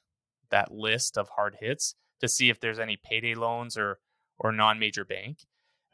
that 0.51 0.71
list 0.71 1.17
of 1.17 1.29
hard 1.29 1.57
hits 1.59 1.95
to 2.19 2.27
see 2.27 2.49
if 2.49 2.59
there's 2.59 2.79
any 2.79 2.97
payday 2.97 3.35
loans 3.35 3.77
or 3.77 3.99
or 4.37 4.51
non-major 4.51 5.05
bank. 5.05 5.45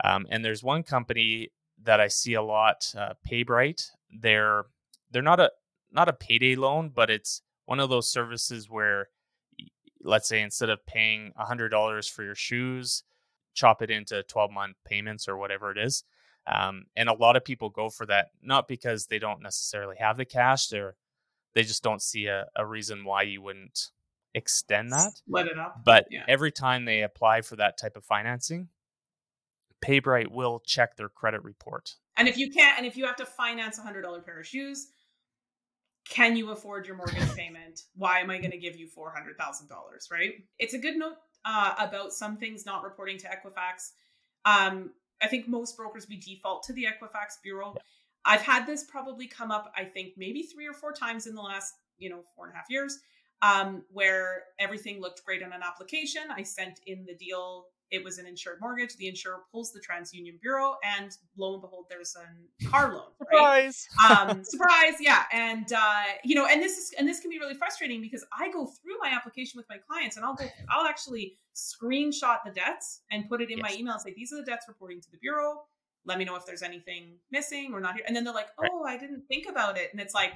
Um, 0.04 0.26
and 0.30 0.44
there's 0.44 0.64
one 0.64 0.84
company 0.84 1.52
that 1.84 2.00
I 2.00 2.08
see 2.08 2.34
a 2.34 2.42
lot, 2.42 2.94
uh, 2.98 3.14
PayBright. 3.30 3.90
They're 4.22 4.66
they're 5.12 5.22
not 5.22 5.40
a 5.40 5.52
not 5.92 6.10
a 6.10 6.14
payday 6.14 6.56
loan, 6.56 6.92
but 6.94 7.10
it's 7.10 7.42
one 7.66 7.80
of 7.80 7.90
those 7.90 8.12
services 8.12 8.70
where, 8.70 9.10
let's 10.04 10.28
say, 10.28 10.42
instead 10.42 10.70
of 10.70 10.86
paying 10.86 11.32
hundred 11.38 11.70
dollars 11.70 12.08
for 12.08 12.24
your 12.24 12.36
shoes, 12.36 13.04
chop 13.54 13.82
it 13.82 13.90
into 13.90 14.24
twelve 14.24 14.52
month 14.52 14.78
payments 14.86 15.28
or 15.28 15.38
whatever 15.38 15.72
it 15.72 15.78
is. 15.78 16.04
Um, 16.48 16.86
and 16.96 17.10
a 17.10 17.14
lot 17.14 17.36
of 17.36 17.44
people 17.44 17.70
go 17.70 17.90
for 17.90 18.06
that 18.06 18.28
not 18.44 18.68
because 18.68 19.08
they 19.08 19.18
don't 19.18 19.42
necessarily 19.42 19.96
have 20.00 20.18
the 20.18 20.26
cash; 20.26 20.68
they're 20.68 20.96
they 21.56 21.64
just 21.64 21.84
don't 21.84 22.02
see 22.02 22.28
a, 22.28 22.46
a 22.56 22.66
reason 22.66 23.06
why 23.06 23.24
you 23.24 23.42
wouldn't 23.42 23.90
extend 24.36 24.92
that. 24.92 25.14
Let 25.28 25.48
it 25.48 25.58
up. 25.58 25.82
But 25.84 26.08
yeah. 26.12 26.26
every 26.28 26.52
time 26.52 26.86
they 26.86 27.02
apply 27.02 27.42
for 27.42 27.56
that 27.56 27.78
type 27.78 27.96
of 27.96 28.04
financing, 28.04 28.68
PayBright 29.84 30.28
will 30.28 30.62
check 30.66 30.98
their 30.98 31.10
credit 31.10 31.44
report. 31.44 31.96
And 32.18 32.28
if 32.28 32.38
you 32.38 32.50
can't, 32.52 32.78
and 32.78 32.88
if 32.88 32.96
you 32.96 33.06
have 33.06 33.18
to 33.18 33.26
finance 33.26 33.78
a 33.78 33.82
hundred 33.82 34.04
dollar 34.04 34.22
pair 34.22 34.40
of 34.40 34.48
shoes, 34.48 34.88
can 36.08 36.36
you 36.36 36.52
afford 36.52 36.88
your 36.88 36.96
mortgage 36.96 37.36
payment? 37.36 37.82
Why 37.96 38.20
am 38.20 38.30
I 38.30 38.38
going 38.38 38.52
to 38.52 38.58
give 38.58 38.76
you 38.76 38.88
four 38.88 39.12
hundred 39.12 39.38
thousand 39.38 39.68
dollars? 39.68 40.08
Right? 40.12 40.34
It's 40.60 40.74
a 40.74 40.80
good 40.80 40.96
note 40.98 41.18
uh, 41.44 41.74
about 41.80 42.14
some 42.14 42.38
things 42.38 42.66
not 42.66 42.84
reporting 42.84 43.18
to 43.20 43.28
Equifax. 43.28 43.92
Um, 44.46 44.92
I 45.22 45.28
think 45.28 45.48
most 45.48 45.78
brokers 45.78 46.08
we 46.10 46.18
default 46.18 46.64
to 46.64 46.74
the 46.74 46.86
Equifax 46.86 47.42
bureau. 47.44 47.76
I've 48.26 48.42
had 48.42 48.66
this 48.66 48.84
probably 48.84 49.28
come 49.28 49.52
up. 49.52 49.72
I 49.78 49.84
think 49.84 50.14
maybe 50.18 50.44
three 50.44 50.68
or 50.68 50.74
four 50.74 50.92
times 50.94 51.28
in 51.28 51.36
the 51.36 51.42
last 51.42 51.74
you 51.98 52.10
know 52.10 52.24
four 52.36 52.46
and 52.46 52.54
a 52.54 52.58
half 52.58 52.66
years, 52.70 53.00
um, 53.42 53.84
where 53.92 54.44
everything 54.60 55.02
looked 55.02 55.24
great 55.26 55.44
on 55.44 55.54
an 55.54 55.62
application. 55.64 56.24
I 56.36 56.44
sent 56.44 56.80
in 56.86 57.06
the 57.06 57.16
deal 57.16 57.66
it 57.92 58.04
was 58.04 58.18
an 58.18 58.26
insured 58.26 58.58
mortgage. 58.62 58.96
The 58.98 59.08
insurer 59.08 59.42
pulls 59.52 59.72
the 59.72 59.80
TransUnion 59.80 60.42
Bureau, 60.42 60.76
and 60.84 61.16
lo 61.38 61.54
and 61.54 61.62
behold, 61.62 61.86
there's 61.90 62.16
a 62.16 62.68
car 62.68 62.94
loan. 62.94 63.04
Right? 63.32 63.74
surprise! 63.74 63.88
um, 64.10 64.44
surprise! 64.44 64.96
Yeah, 65.00 65.24
and 65.32 65.72
uh, 65.72 66.04
you 66.24 66.36
know, 66.36 66.48
and 66.48 66.62
this 66.62 66.78
is 66.78 66.94
and 66.98 67.08
this 67.08 67.20
can 67.20 67.30
be 67.30 67.40
really 67.40 67.54
frustrating 67.54 68.02
because 68.02 68.26
I 68.38 68.52
go 68.52 68.66
through 68.66 68.98
my 69.02 69.10
application 69.10 69.58
with 69.58 69.68
my 69.70 69.78
clients, 69.78 70.18
and 70.18 70.26
I'll 70.26 70.36
go, 70.36 70.46
I'll 70.70 70.88
actually 70.88 71.38
screenshot 71.56 72.40
the 72.46 72.52
debts 72.52 73.02
and 73.12 73.30
put 73.30 73.42
it 73.42 73.50
in 73.50 73.58
yes. 73.60 73.64
my 73.70 73.78
email 73.78 73.94
and 73.94 74.02
say 74.02 74.14
these 74.16 74.34
are 74.34 74.38
the 74.38 74.46
debts 74.46 74.66
reporting 74.68 75.00
to 75.02 75.12
the 75.12 75.18
bureau. 75.18 75.62
Let 76.06 76.20
me 76.20 76.26
know 76.26 76.36
if 76.36 76.46
there's 76.46 76.62
anything 76.62 77.18
missing 77.32 77.72
or 77.74 77.80
not 77.80 77.96
here. 77.96 78.04
And 78.08 78.16
then 78.16 78.24
they're 78.24 78.34
like, 78.34 78.50
"Oh, 78.60 78.84
right. 78.84 78.98
I 78.98 78.98
didn't 78.98 79.24
think 79.28 79.48
about 79.48 79.78
it," 79.78 79.90
and 79.92 80.02
it's 80.02 80.14
like 80.14 80.34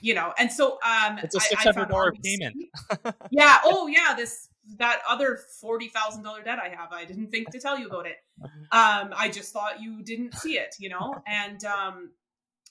you 0.00 0.12
know 0.12 0.34
and 0.38 0.50
so 0.50 0.78
um 0.84 1.18
it's 1.22 1.36
a 1.36 1.40
six 1.40 1.62
hundred 1.62 1.88
dollar 1.88 2.12
payment 2.22 2.56
yeah 3.30 3.58
oh 3.64 3.86
yeah 3.86 4.12
this 4.16 4.48
that 4.78 5.00
other 5.08 5.38
forty 5.60 5.88
thousand 5.88 6.22
dollar 6.22 6.42
debt 6.42 6.58
I 6.58 6.68
have. 6.68 6.92
I 6.92 7.04
didn't 7.04 7.30
think 7.30 7.50
to 7.50 7.60
tell 7.60 7.78
you 7.78 7.88
about 7.88 8.06
it. 8.06 8.16
Um, 8.72 9.12
I 9.14 9.30
just 9.32 9.52
thought 9.52 9.80
you 9.80 10.02
didn't 10.02 10.34
see 10.34 10.58
it, 10.58 10.74
you 10.80 10.88
know. 10.88 11.22
And 11.28 11.64
um, 11.64 12.10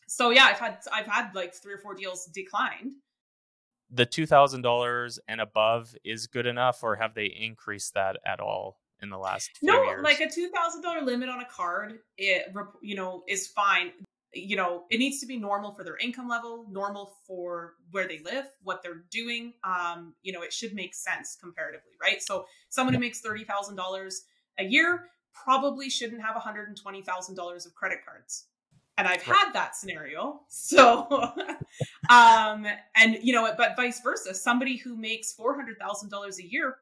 so 0.07 0.31
yeah, 0.31 0.45
I've 0.45 0.59
had 0.59 0.79
I've 0.91 1.07
had 1.07 1.33
like 1.33 1.53
three 1.53 1.73
or 1.73 1.77
four 1.77 1.93
deals 1.93 2.25
declined. 2.33 2.93
The 3.89 4.05
two 4.05 4.25
thousand 4.25 4.63
dollars 4.63 5.19
and 5.27 5.39
above 5.39 5.95
is 6.03 6.27
good 6.27 6.45
enough, 6.45 6.83
or 6.83 6.95
have 6.97 7.13
they 7.13 7.25
increased 7.25 7.93
that 7.93 8.17
at 8.25 8.41
all 8.41 8.79
in 9.01 9.09
the 9.09 9.17
last? 9.17 9.51
no, 9.61 9.83
years? 9.83 10.03
like 10.03 10.19
a 10.19 10.29
two 10.29 10.49
thousand 10.49 10.81
dollar 10.81 11.01
limit 11.01 11.29
on 11.29 11.39
a 11.39 11.45
card, 11.45 11.99
it 12.17 12.53
you 12.81 12.95
know 12.95 13.23
is 13.27 13.47
fine 13.47 13.91
you 14.33 14.55
know 14.55 14.83
it 14.89 14.97
needs 14.97 15.19
to 15.19 15.25
be 15.25 15.37
normal 15.37 15.71
for 15.71 15.83
their 15.83 15.97
income 15.97 16.27
level 16.27 16.65
normal 16.69 17.15
for 17.27 17.75
where 17.91 18.07
they 18.07 18.19
live 18.19 18.45
what 18.63 18.81
they're 18.81 19.03
doing 19.11 19.53
um 19.63 20.13
you 20.23 20.33
know 20.33 20.41
it 20.41 20.51
should 20.51 20.73
make 20.73 20.95
sense 20.95 21.37
comparatively 21.39 21.91
right? 22.01 22.21
So 22.21 22.45
someone 22.69 22.93
who 22.93 22.99
makes 22.99 23.21
$30000 23.21 24.13
a 24.59 24.63
year 24.63 25.09
probably 25.33 25.89
shouldn't 25.89 26.21
have 26.21 26.35
$120000 26.35 27.65
of 27.65 27.75
credit 27.75 27.99
cards. 28.05 28.45
And 28.97 29.07
i've 29.07 29.23
had 29.23 29.51
that 29.53 29.75
scenario 29.75 30.41
so 30.49 31.07
um 32.11 32.67
and 32.95 33.17
you 33.23 33.33
know 33.33 33.51
but 33.57 33.75
vice 33.75 34.01
versa 34.01 34.35
somebody 34.35 34.77
who 34.77 34.95
makes 34.95 35.33
$400000 35.33 36.37
a 36.37 36.47
year 36.47 36.75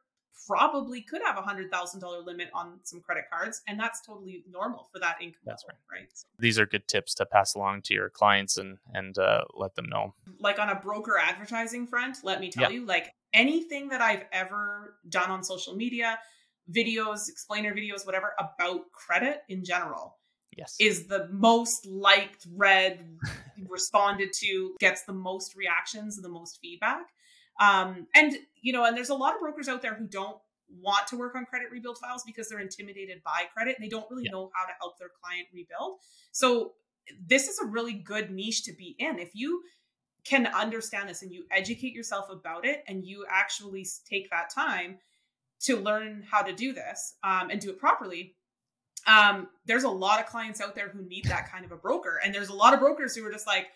probably 0.48 1.02
could 1.02 1.22
have 1.24 1.38
a 1.38 1.42
hundred 1.42 1.72
thousand 1.72 2.00
dollar 2.00 2.20
limit 2.20 2.50
on 2.54 2.80
some 2.84 3.02
credit 3.02 3.26
cards, 3.32 3.62
and 3.68 3.80
that's 3.80 4.02
totally 4.06 4.44
normal 4.50 4.90
for 4.92 5.00
that 5.00 5.18
income. 5.22 5.42
That's 5.46 5.64
level, 5.64 5.80
right. 5.92 6.00
right? 6.02 6.10
So. 6.14 6.28
These 6.40 6.60
are 6.60 6.66
good 6.66 6.88
tips 6.88 7.14
to 7.16 7.26
pass 7.26 7.56
along 7.56 7.84
to 7.84 7.94
your 7.94 8.10
clients 8.10 8.58
and 8.58 8.78
and 8.94 9.18
uh, 9.18 9.42
let 9.56 9.76
them 9.76 9.86
know. 9.88 10.14
Like 10.40 10.60
on 10.60 10.70
a 10.70 10.76
broker 10.76 11.18
advertising 11.18 11.88
front, 11.88 12.18
let 12.24 12.40
me 12.40 12.50
tell 12.50 12.72
yeah. 12.72 12.80
you, 12.80 12.86
like 12.86 13.14
anything 13.34 13.90
that 13.90 14.02
I've 14.02 14.26
ever 14.32 14.96
done 15.08 15.30
on 15.30 15.44
social 15.44 15.76
media, 15.76 16.20
videos, 16.72 17.30
explainer 17.30 17.74
videos, 17.74 18.06
whatever 18.06 18.34
about 18.40 18.92
credit 18.92 19.44
in 19.50 19.64
general. 19.64 20.18
Yes. 20.58 20.76
Is 20.82 21.08
the 21.08 21.30
most 21.32 21.86
liked, 21.86 22.46
read, 22.54 23.18
responded 23.70 24.32
to, 24.42 24.76
gets 24.82 25.04
the 25.06 25.14
most 25.14 25.56
reactions, 25.56 26.18
and 26.18 26.26
the 26.26 26.30
most 26.30 26.60
feedback. 26.62 27.06
Um, 27.62 28.08
and 28.16 28.34
you 28.62 28.74
know, 28.74 28.84
and 28.84 28.98
there's 28.98 29.10
a 29.10 29.16
lot 29.16 29.34
of 29.34 29.40
brokers 29.40 29.68
out 29.68 29.82
there 29.82 29.94
who 29.94 30.08
don't 30.08 30.38
want 30.82 31.08
to 31.08 31.18
work 31.18 31.36
on 31.36 31.46
credit 31.46 31.70
rebuild 31.72 31.98
files 31.98 32.24
because 32.26 32.50
they're 32.50 32.60
intimidated 32.60 33.22
by 33.24 33.44
credit 33.54 33.76
and 33.78 33.86
they 33.86 33.90
don't 33.90 34.10
really 34.10 34.24
yeah. 34.26 34.32
know 34.32 34.50
how 34.54 34.66
to 34.66 34.74
help 34.80 34.98
their 34.98 35.10
client 35.22 35.48
rebuild. 35.54 36.00
So 36.32 36.74
this 37.28 37.48
is 37.48 37.60
a 37.60 37.66
really 37.66 37.94
good 37.94 38.32
niche 38.32 38.64
to 38.64 38.74
be 38.74 38.96
in. 38.98 39.20
If 39.20 39.32
you 39.34 39.62
can 40.24 40.48
understand 40.48 41.10
this 41.10 41.22
and 41.24 41.32
you 41.32 41.46
educate 41.52 41.94
yourself 41.94 42.30
about 42.30 42.66
it 42.66 42.84
and 42.88 43.06
you 43.06 43.26
actually 43.30 43.86
take 44.10 44.30
that 44.30 44.50
time 44.50 44.98
to 45.62 45.78
learn 45.78 46.24
how 46.30 46.42
to 46.42 46.54
do 46.54 46.74
this 46.74 47.16
um, 47.24 47.50
and 47.50 47.60
do 47.60 47.70
it 47.70 47.80
properly 47.80 48.36
um, 49.08 49.48
there's 49.66 49.84
a 49.84 49.90
lot 49.90 50.20
of 50.20 50.28
clients 50.28 50.62
out 50.62 50.76
there 50.76 50.90
who 50.90 51.02
need 51.04 51.26
that 51.26 51.52
kind 51.52 51.66
of 51.66 51.72
a 51.72 51.76
broker 51.76 52.20
and 52.24 52.34
there's 52.34 52.50
a 52.50 52.54
lot 52.54 52.74
of 52.74 52.80
brokers 52.80 53.16
who 53.16 53.26
are 53.26 53.32
just 53.32 53.48
like 53.48 53.68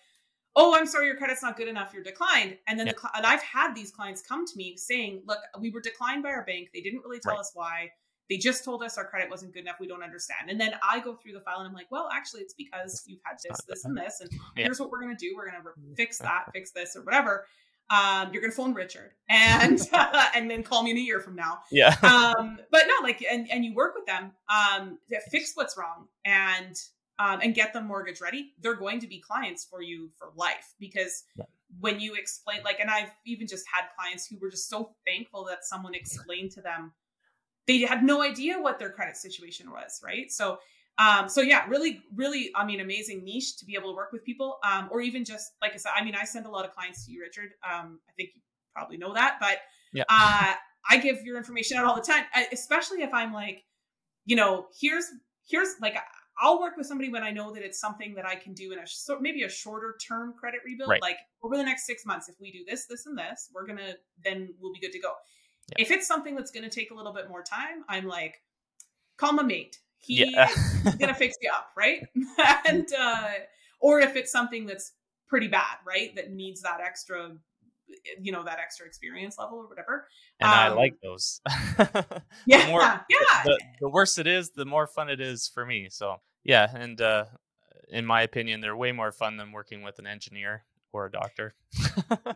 oh 0.56 0.76
i'm 0.76 0.86
sorry 0.86 1.08
your 1.08 1.16
credit's 1.16 1.42
not 1.42 1.58
good 1.58 1.68
enough 1.68 1.92
you're 1.94 2.04
declined 2.04 2.58
and 2.68 2.80
then 2.80 2.88
yeah. 2.88 2.94
the, 2.94 3.18
and 3.18 3.26
i've 3.26 3.42
had 3.42 3.74
these 3.74 3.92
clients 3.92 4.22
come 4.22 4.46
to 4.46 4.54
me 4.56 4.76
saying 4.78 5.22
look 5.26 5.40
we 5.60 5.70
were 5.70 5.82
declined 5.82 6.24
by 6.24 6.30
our 6.30 6.46
bank 6.46 6.70
they 6.74 6.82
didn't 6.82 7.02
really 7.04 7.20
tell 7.20 7.34
right. 7.34 7.40
us 7.40 7.52
why 7.54 7.90
they 8.30 8.38
just 8.38 8.66
told 8.66 8.82
us 8.82 8.98
our 8.98 9.06
credit 9.06 9.30
wasn't 9.30 9.54
good 9.54 9.62
enough 9.62 9.76
we 9.80 9.88
don't 9.88 10.04
understand 10.04 10.50
and 10.50 10.60
then 10.60 10.74
i 10.84 11.00
go 11.00 11.16
through 11.16 11.34
the 11.34 11.42
file 11.42 11.60
and 11.60 11.68
i'm 11.68 11.74
like 11.74 11.92
well 11.92 12.10
actually 12.14 12.42
it's 12.42 12.54
because 12.54 13.04
you've 13.08 13.20
had 13.24 13.38
this 13.44 13.62
this 13.68 13.86
and 13.86 13.98
this 13.98 14.22
and 14.22 14.30
yeah. 14.32 14.64
here's 14.64 14.80
what 14.80 14.90
we're 14.90 15.02
going 15.02 15.16
to 15.16 15.28
do 15.30 15.36
we're 15.36 15.50
going 15.50 15.62
to 15.62 15.96
fix 15.96 16.18
that 16.20 16.46
fix 16.54 16.72
this 16.72 16.96
or 16.96 17.04
whatever 17.04 17.46
um, 17.90 18.32
you're 18.34 18.42
gonna 18.42 18.54
phone 18.54 18.74
Richard 18.74 19.12
and 19.30 19.80
uh, 19.94 20.26
and 20.36 20.50
then 20.50 20.64
call 20.64 20.84
me 20.84 20.92
in 20.92 20.98
a 20.98 21.02
year 21.02 21.20
from 21.20 21.36
now. 21.36 21.60
Yeah. 21.72 21.90
um, 22.02 22.60
but 22.72 22.84
no, 22.88 23.04
like 23.04 23.24
and 23.30 23.48
and 23.52 23.64
you 23.64 23.74
work 23.74 23.96
with 23.96 24.06
them 24.06 24.32
um 24.50 24.98
to 25.10 25.20
fix 25.30 25.52
what's 25.56 25.78
wrong 25.78 26.08
and 26.24 26.76
um, 27.20 27.40
and 27.42 27.56
get 27.56 27.74
them 27.74 27.88
mortgage 27.88 28.22
ready, 28.22 28.54
they're 28.62 28.76
going 28.76 29.00
to 29.00 29.08
be 29.08 29.20
clients 29.20 29.66
for 29.66 29.82
you 29.82 30.10
for 30.18 30.32
life 30.36 30.74
because 30.80 31.24
yeah. 31.38 31.46
when 31.80 32.00
you 32.00 32.16
explain, 32.16 32.60
like, 32.64 32.80
and 32.80 32.90
I've 32.90 33.12
even 33.26 33.48
just 33.48 33.66
had 33.72 33.86
clients 33.98 34.28
who 34.28 34.38
were 34.40 34.50
just 34.50 34.70
so 34.70 34.96
thankful 35.08 35.46
that 35.46 35.64
someone 35.64 35.96
explained 35.96 36.52
to 36.52 36.62
them, 36.62 36.94
they 37.68 37.82
had 37.82 38.04
no 38.04 38.22
idea 38.22 38.60
what 38.60 38.80
their 38.80 38.92
credit 38.92 39.18
situation 39.18 39.72
was, 39.72 40.02
right? 40.04 40.32
So, 40.32 40.60
um, 40.98 41.28
so 41.28 41.42
yeah, 41.42 41.66
really, 41.68 42.02
really, 42.16 42.52
I 42.56 42.66
mean, 42.66 42.80
amazing 42.80 43.24
niche 43.24 43.58
to 43.58 43.66
be 43.66 43.76
able 43.76 43.92
to 43.92 43.96
work 43.96 44.12
with 44.12 44.24
people, 44.24 44.60
um, 44.64 44.90
or 44.92 45.02
even 45.02 45.26
just 45.26 45.54
like 45.62 45.74
I 45.74 45.78
said, 45.78 45.92
I 45.96 46.04
mean, 46.04 46.16
I 46.16 46.26
send 46.26 46.46
a 46.46 46.50
lot 46.50 46.66
of 46.66 46.74
clients 46.74 47.06
to 47.06 47.12
you, 47.12 47.22
Richard. 47.22 47.52
Um, 47.64 48.00
I 48.08 48.14
think 48.16 48.30
you 48.36 48.42
probably 48.74 48.98
know 48.98 49.14
that, 49.14 49.38
but 49.40 49.58
yeah. 49.94 50.04
uh, 50.10 50.54
I 50.90 50.98
give 50.98 51.24
your 51.24 51.38
information 51.38 51.78
out 51.78 51.86
all 51.86 51.96
the 51.96 52.02
time, 52.02 52.24
especially 52.52 53.02
if 53.02 53.14
I'm 53.14 53.34
like, 53.34 53.64
you 54.26 54.36
know, 54.36 54.68
here's 54.80 55.06
here's 55.48 55.70
like 55.82 55.96
I'll 56.40 56.60
work 56.60 56.76
with 56.78 56.86
somebody 56.86 57.10
when 57.10 57.24
I 57.24 57.32
know 57.32 57.54
that 57.54 57.64
it's 57.64 57.80
something 57.80 58.14
that 58.16 58.26
I 58.26 58.36
can 58.36 58.54
do 58.54 58.74
in 58.74 58.80
a 58.80 58.88
so 58.88 59.20
maybe 59.20 59.44
a 59.44 59.50
shorter 59.50 59.98
term 60.06 60.34
credit 60.38 60.62
rebuild. 60.66 60.90
Right. 60.90 61.02
Like 61.02 61.18
over 61.42 61.56
the 61.56 61.64
next 61.64 61.86
six 61.86 62.06
months, 62.06 62.28
if 62.28 62.36
we 62.40 62.52
do 62.52 62.60
this, 62.68 62.86
this, 62.86 63.06
and 63.06 63.18
this, 63.18 63.50
we're 63.54 63.66
gonna 63.66 63.94
then 64.24 64.54
we'll 64.60 64.74
be 64.74 64.80
good 64.80 64.92
to 64.92 65.00
go. 65.00 65.14
If 65.78 65.92
it's 65.92 66.08
something 66.08 66.36
that's 66.36 66.52
gonna 66.52 66.70
take 66.70 66.92
a 66.92 66.94
little 66.94 67.14
bit 67.14 67.30
more 67.30 67.42
time, 67.42 67.84
I'm 67.88 68.06
like, 68.06 68.42
call 69.18 69.34
my 69.34 69.44
mate. 69.44 69.80
He, 70.00 70.26
yeah. 70.30 70.48
he's 70.84 70.96
gonna 70.96 71.14
fix 71.14 71.36
you 71.42 71.50
up, 71.54 71.70
right? 71.78 72.06
and 72.68 72.88
uh, 72.98 73.30
or 73.80 74.00
if 74.02 74.16
it's 74.16 74.32
something 74.32 74.66
that's 74.66 74.94
pretty 75.28 75.48
bad, 75.48 75.78
right, 75.86 76.16
that 76.16 76.32
needs 76.32 76.62
that 76.62 76.82
extra 76.82 77.32
you 78.22 78.32
know 78.32 78.44
that 78.44 78.60
extra 78.60 78.86
experience 78.86 79.38
level 79.38 79.60
or 79.60 79.68
whatever. 79.68 80.08
And 80.40 80.50
um, 80.50 80.58
I 80.58 80.68
like 80.70 80.96
those. 81.02 81.42
yeah, 82.46 82.68
more, 82.68 82.82
yeah. 82.82 83.44
The, 83.44 83.60
the, 83.82 83.90
worse 83.90 84.18
it 84.18 84.28
is, 84.28 84.52
the 84.52 84.66
more 84.66 84.88
fun 84.88 85.10
it 85.10 85.22
is 85.22 85.48
for 85.48 85.66
me. 85.66 85.88
So 85.90 86.18
yeah, 86.44 86.70
and 86.74 87.00
uh, 87.02 87.26
in 87.90 88.06
my 88.06 88.22
opinion, 88.22 88.62
they're 88.62 88.76
way 88.76 88.92
more 88.92 89.12
fun 89.12 89.38
than 89.38 89.52
working 89.52 89.84
with 89.84 90.00
an 90.00 90.08
engineer 90.08 90.64
or 90.94 91.06
a 91.08 91.12
doctor. 91.12 91.54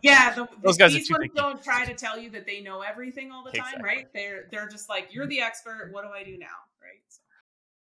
yeah, 0.02 0.34
the, 0.34 0.48
those 0.62 0.76
guys 0.76 0.92
these 0.92 1.10
ones 1.10 1.30
don't 1.34 1.62
try 1.62 1.84
to 1.84 1.94
tell 1.94 2.18
you 2.18 2.30
that 2.30 2.46
they 2.46 2.60
know 2.60 2.82
everything 2.82 3.32
all 3.32 3.42
the 3.44 3.52
time, 3.52 3.82
right? 3.82 4.06
They're 4.12 4.46
they're 4.50 4.68
just 4.68 4.88
like, 4.88 5.08
you're 5.12 5.26
the 5.26 5.40
expert. 5.40 5.90
What 5.92 6.04
do 6.04 6.10
I 6.10 6.22
do 6.22 6.36
now, 6.36 6.46
right? 6.80 7.00
So. 7.08 7.20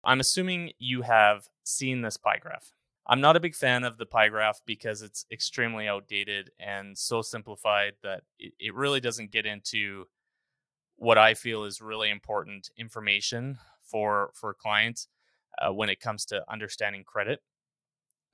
I'm 0.03 0.20
assuming 0.20 0.72
you 0.79 1.01
have 1.01 1.48
seen 1.63 2.01
this 2.01 2.17
pie 2.17 2.39
graph. 2.39 2.74
I'm 3.08 3.22
not 3.22 3.36
a 3.36 3.41
big 3.41 3.55
fan 3.55 3.84
of 3.84 3.98
the 3.98 4.05
pie 4.05 4.29
graph 4.29 4.62
because 4.65 5.01
it's 5.01 5.25
extremely 5.31 5.88
outdated 5.88 6.51
and 6.60 6.98
so 6.98 7.22
simplified 7.22 7.93
that 8.03 8.24
it, 8.39 8.53
it 8.60 8.75
really 8.75 9.00
doesn't 9.00 9.31
get 9.31 9.46
into 9.46 10.05
what 10.98 11.17
I 11.17 11.34
feel 11.34 11.63
is 11.63 11.81
really 11.81 12.10
important 12.10 12.70
information 12.77 13.58
for 13.84 14.31
for 14.36 14.53
clients 14.53 15.08
uh, 15.60 15.74
when 15.74 15.89
it 15.89 16.00
comes 16.00 16.25
to 16.25 16.43
understanding 16.50 17.03
credit 17.03 17.41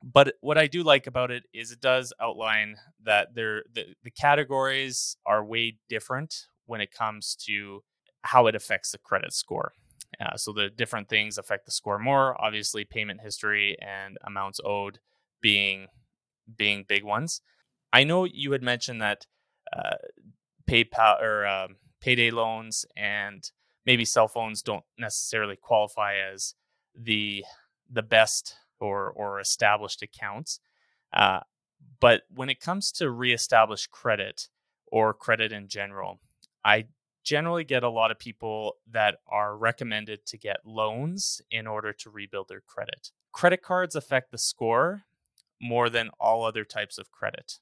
but 0.03 0.35
what 0.41 0.57
I 0.57 0.67
do 0.67 0.83
like 0.83 1.07
about 1.07 1.31
it 1.31 1.43
is 1.53 1.71
it 1.71 1.81
does 1.81 2.13
outline 2.21 2.77
that 3.03 3.33
there 3.33 3.63
the, 3.71 3.95
the 4.03 4.11
categories 4.11 5.17
are 5.25 5.43
way 5.43 5.77
different 5.89 6.47
when 6.65 6.81
it 6.81 6.91
comes 6.91 7.35
to 7.47 7.83
how 8.23 8.47
it 8.47 8.55
affects 8.55 8.91
the 8.91 8.97
credit 8.97 9.33
score. 9.33 9.73
Uh, 10.19 10.35
so 10.35 10.51
the 10.51 10.69
different 10.69 11.09
things 11.09 11.37
affect 11.37 11.65
the 11.65 11.71
score 11.71 11.99
more. 11.99 12.39
Obviously, 12.41 12.83
payment 12.83 13.21
history 13.21 13.77
and 13.81 14.17
amounts 14.25 14.59
owed 14.65 14.99
being 15.41 15.87
being 16.57 16.85
big 16.87 17.03
ones. 17.03 17.41
I 17.93 18.03
know 18.03 18.23
you 18.23 18.51
had 18.51 18.63
mentioned 18.63 19.01
that 19.01 19.25
uh, 19.75 19.95
PayPal 20.69 21.21
or 21.21 21.45
uh, 21.45 21.67
payday 22.01 22.31
loans 22.31 22.85
and 22.95 23.49
maybe 23.85 24.05
cell 24.05 24.27
phones 24.27 24.61
don't 24.61 24.83
necessarily 24.97 25.55
qualify 25.55 26.15
as 26.15 26.55
the 26.95 27.45
the 27.89 28.03
best 28.03 28.55
or 28.79 29.09
or 29.11 29.39
established 29.39 30.01
accounts. 30.01 30.59
Uh, 31.13 31.39
but 31.99 32.23
when 32.33 32.49
it 32.49 32.59
comes 32.59 32.91
to 32.93 33.09
reestablish 33.11 33.87
credit 33.87 34.49
or 34.87 35.13
credit 35.13 35.51
in 35.51 35.67
general, 35.67 36.19
I 36.63 36.87
generally 37.27 37.65
get 37.65 37.83
a 37.83 37.89
lot 37.89 38.09
of 38.09 38.17
people 38.17 38.77
that 38.89 39.17
are 39.27 39.57
recommended 39.57 40.25
to 40.25 40.37
get 40.37 40.65
loans 40.65 41.41
in 41.51 41.67
order 41.67 41.91
to 41.91 42.09
rebuild 42.09 42.47
their 42.47 42.61
credit. 42.61 43.11
Credit 43.33 43.61
cards 43.61 43.95
affect 43.95 44.31
the 44.31 44.37
score 44.37 45.03
more 45.61 45.89
than 45.89 46.09
all 46.21 46.45
other 46.45 46.63
types 46.63 46.97
of 46.97 47.11
credit. 47.11 47.55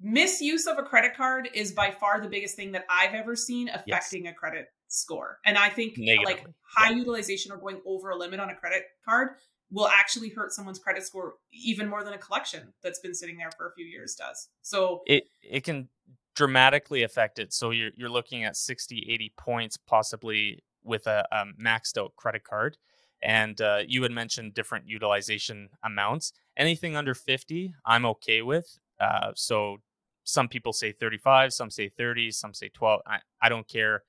Misuse 0.00 0.68
of 0.68 0.78
a 0.78 0.84
credit 0.84 1.16
card 1.16 1.48
is 1.54 1.72
by 1.72 1.90
far 1.90 2.20
the 2.20 2.28
biggest 2.28 2.54
thing 2.54 2.70
that 2.72 2.84
I've 2.88 3.14
ever 3.14 3.34
seen 3.34 3.68
affecting 3.68 4.26
yes. 4.26 4.32
a 4.32 4.34
credit 4.34 4.66
score. 4.86 5.38
And 5.44 5.58
I 5.58 5.70
think 5.70 5.98
like 6.24 6.46
high 6.76 6.90
yeah. 6.90 6.96
utilization 6.96 7.50
or 7.50 7.56
going 7.56 7.80
over 7.84 8.10
a 8.10 8.16
limit 8.16 8.38
on 8.38 8.50
a 8.50 8.54
credit 8.54 8.84
card 9.04 9.30
will 9.72 9.88
actually 9.88 10.28
hurt 10.28 10.52
someone's 10.52 10.78
credit 10.78 11.04
score 11.04 11.34
even 11.52 11.88
more 11.88 12.04
than 12.04 12.12
a 12.12 12.18
collection 12.18 12.72
that's 12.80 13.00
been 13.00 13.14
sitting 13.14 13.38
there 13.38 13.50
for 13.56 13.68
a 13.68 13.72
few 13.74 13.86
years 13.86 14.14
does. 14.14 14.48
So 14.62 15.02
it 15.06 15.24
it 15.42 15.64
can 15.64 15.88
dramatically 16.34 17.02
affect 17.02 17.38
it. 17.38 17.52
So 17.52 17.70
you're 17.70 17.90
you're 17.94 18.10
looking 18.10 18.44
at 18.44 18.56
60, 18.56 19.06
80 19.08 19.32
points 19.36 19.76
possibly 19.76 20.62
with 20.82 21.06
a 21.06 21.24
um, 21.36 21.54
maxed 21.60 21.98
out 21.98 22.14
credit 22.16 22.44
card. 22.44 22.76
And 23.22 23.58
uh, 23.60 23.80
you 23.86 24.02
had 24.02 24.12
mentioned 24.12 24.52
different 24.52 24.86
utilization 24.86 25.70
amounts. 25.82 26.32
Anything 26.58 26.94
under 26.94 27.14
50, 27.14 27.74
I'm 27.86 28.04
okay 28.04 28.42
with. 28.42 28.78
Uh, 29.00 29.32
so 29.34 29.78
some 30.24 30.46
people 30.48 30.72
say 30.72 30.92
35, 30.92 31.52
some 31.52 31.70
say 31.70 31.88
30, 31.88 32.30
some 32.32 32.52
say 32.52 32.68
12. 32.68 33.00
I, 33.06 33.18
I 33.40 33.48
don't 33.48 33.66
care. 33.66 34.02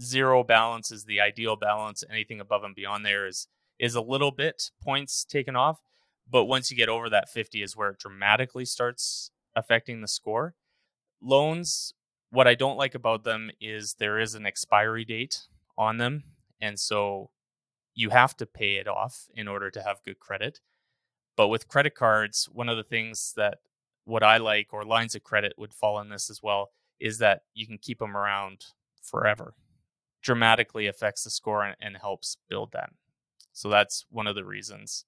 Zero 0.00 0.42
balance 0.42 0.90
is 0.90 1.04
the 1.04 1.20
ideal 1.20 1.56
balance. 1.56 2.02
Anything 2.10 2.40
above 2.40 2.64
and 2.64 2.74
beyond 2.74 3.04
there 3.04 3.26
is 3.26 3.46
is 3.78 3.94
a 3.94 4.00
little 4.00 4.32
bit 4.32 4.70
points 4.82 5.24
taken 5.24 5.54
off, 5.54 5.80
but 6.28 6.46
once 6.46 6.70
you 6.70 6.76
get 6.76 6.88
over 6.88 7.08
that 7.08 7.28
50 7.28 7.62
is 7.62 7.76
where 7.76 7.90
it 7.90 7.98
dramatically 7.98 8.64
starts 8.64 9.30
affecting 9.54 10.00
the 10.00 10.08
score. 10.08 10.54
Loans, 11.20 11.94
what 12.30 12.46
I 12.46 12.54
don't 12.54 12.76
like 12.76 12.94
about 12.94 13.24
them 13.24 13.50
is 13.60 13.94
there 13.94 14.18
is 14.18 14.34
an 14.34 14.46
expiry 14.46 15.04
date 15.04 15.46
on 15.76 15.98
them, 15.98 16.24
and 16.60 16.78
so 16.78 17.30
you 17.94 18.10
have 18.10 18.36
to 18.36 18.46
pay 18.46 18.76
it 18.76 18.86
off 18.86 19.26
in 19.34 19.48
order 19.48 19.70
to 19.70 19.82
have 19.82 20.04
good 20.04 20.18
credit. 20.20 20.60
But 21.36 21.48
with 21.48 21.68
credit 21.68 21.94
cards, 21.94 22.48
one 22.52 22.68
of 22.68 22.76
the 22.76 22.84
things 22.84 23.32
that 23.36 23.58
what 24.04 24.22
I 24.22 24.38
like 24.38 24.68
or 24.72 24.84
lines 24.84 25.14
of 25.14 25.22
credit 25.22 25.54
would 25.58 25.74
fall 25.74 26.00
in 26.00 26.08
this 26.08 26.30
as 26.30 26.42
well 26.42 26.70
is 27.00 27.18
that 27.18 27.42
you 27.54 27.66
can 27.66 27.78
keep 27.78 27.98
them 27.98 28.16
around 28.16 28.66
forever. 29.02 29.54
Dramatically 30.22 30.86
affects 30.86 31.24
the 31.24 31.30
score 31.30 31.64
and, 31.64 31.76
and 31.80 31.96
helps 31.96 32.38
build 32.48 32.72
that. 32.72 32.90
So 33.52 33.68
that's 33.68 34.04
one 34.10 34.26
of 34.26 34.34
the 34.34 34.44
reasons. 34.44 35.04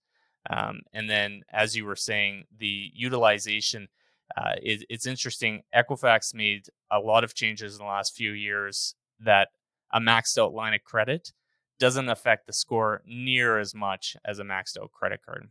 Um, 0.49 0.81
and 0.92 1.09
then, 1.09 1.42
as 1.53 1.77
you 1.77 1.85
were 1.85 1.96
saying, 1.96 2.44
the 2.57 2.90
utilization 2.94 3.88
uh, 4.37 4.55
is 4.62 4.85
it's 4.88 5.07
interesting. 5.07 5.62
Equifax 5.75 6.35
made 6.35 6.66
a 6.90 6.99
lot 6.99 7.25
of 7.25 7.35
changes 7.35 7.75
in 7.75 7.79
the 7.79 7.90
last 7.90 8.14
few 8.14 8.33
years 8.33 8.95
that 9.21 9.49
a 9.93 10.01
maxed 10.01 10.38
out 10.38 10.55
line 10.55 10.75
of 10.75 10.83
credit 10.85 11.33
doesn't 11.79 12.09
affect 12.09 12.47
the 12.47 12.53
score 12.53 13.03
near 13.07 13.59
as 13.59 13.75
much 13.75 14.16
as 14.25 14.38
a 14.38 14.45
maxed 14.45 14.79
out 14.81 14.93
credit 14.93 15.21
card. 15.25 15.49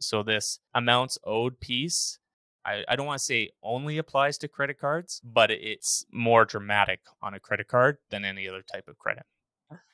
So 0.00 0.22
this 0.22 0.60
amounts 0.74 1.18
owed 1.24 1.60
piece, 1.60 2.18
I, 2.64 2.84
I 2.88 2.96
don't 2.96 3.06
want 3.06 3.18
to 3.18 3.24
say 3.24 3.50
only 3.62 3.98
applies 3.98 4.38
to 4.38 4.48
credit 4.48 4.78
cards, 4.78 5.20
but 5.24 5.50
it's 5.50 6.06
more 6.10 6.44
dramatic 6.44 7.00
on 7.22 7.34
a 7.34 7.40
credit 7.40 7.68
card 7.68 7.98
than 8.10 8.24
any 8.24 8.48
other 8.48 8.62
type 8.62 8.88
of 8.88 8.98
credit. 8.98 9.24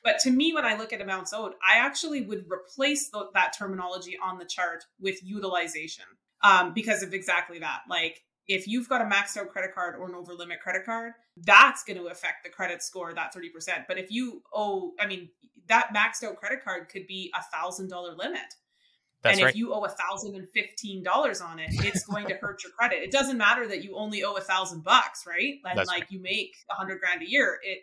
But 0.03 0.19
to 0.19 0.31
me, 0.31 0.53
when 0.53 0.65
I 0.65 0.77
look 0.77 0.93
at 0.93 1.01
amounts 1.01 1.33
owed, 1.33 1.53
I 1.67 1.77
actually 1.77 2.21
would 2.21 2.45
replace 2.51 3.09
the, 3.09 3.29
that 3.33 3.53
terminology 3.57 4.17
on 4.21 4.37
the 4.37 4.45
chart 4.45 4.83
with 4.99 5.23
utilization 5.23 6.05
um, 6.43 6.73
because 6.73 7.03
of 7.03 7.13
exactly 7.13 7.59
that. 7.59 7.81
Like, 7.89 8.21
if 8.47 8.67
you've 8.67 8.89
got 8.89 9.01
a 9.01 9.05
maxed 9.05 9.37
out 9.37 9.49
credit 9.49 9.73
card 9.73 9.95
or 9.95 10.09
an 10.09 10.15
over 10.15 10.33
limit 10.33 10.59
credit 10.59 10.85
card, 10.85 11.13
that's 11.37 11.83
going 11.83 11.97
to 11.97 12.07
affect 12.07 12.43
the 12.43 12.49
credit 12.49 12.83
score 12.83 13.13
that 13.13 13.33
30%. 13.33 13.85
But 13.87 13.97
if 13.97 14.11
you 14.11 14.41
owe, 14.53 14.91
I 14.99 15.07
mean, 15.07 15.29
that 15.67 15.93
maxed 15.95 16.27
out 16.27 16.35
credit 16.37 16.63
card 16.63 16.89
could 16.89 17.07
be 17.07 17.31
a 17.37 17.43
thousand 17.55 17.89
dollar 17.89 18.13
limit. 18.15 18.41
That's 19.21 19.39
and 19.39 19.47
if 19.47 19.55
you 19.55 19.73
owe 19.73 19.83
a 19.83 19.89
thousand 19.89 20.35
and 20.35 20.49
fifteen 20.49 21.03
dollars 21.03 21.41
on 21.41 21.59
it, 21.59 21.69
it's 21.71 22.03
going 22.05 22.27
to 22.27 22.35
hurt 22.35 22.63
your 22.63 22.71
credit. 22.71 23.03
It 23.03 23.11
doesn't 23.11 23.37
matter 23.37 23.67
that 23.67 23.83
you 23.83 23.95
only 23.95 24.23
owe 24.23 24.33
a 24.33 24.41
thousand 24.41 24.83
bucks, 24.83 25.25
right? 25.27 25.55
And 25.63 25.77
That's 25.77 25.87
like 25.87 26.01
right. 26.01 26.11
you 26.11 26.19
make 26.19 26.55
a 26.71 26.73
hundred 26.73 26.99
grand 26.99 27.21
a 27.21 27.29
year. 27.29 27.59
It 27.63 27.79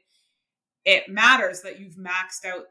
it 0.84 1.08
matters 1.08 1.62
that 1.62 1.78
you've 1.78 1.94
maxed 1.94 2.44
out 2.44 2.66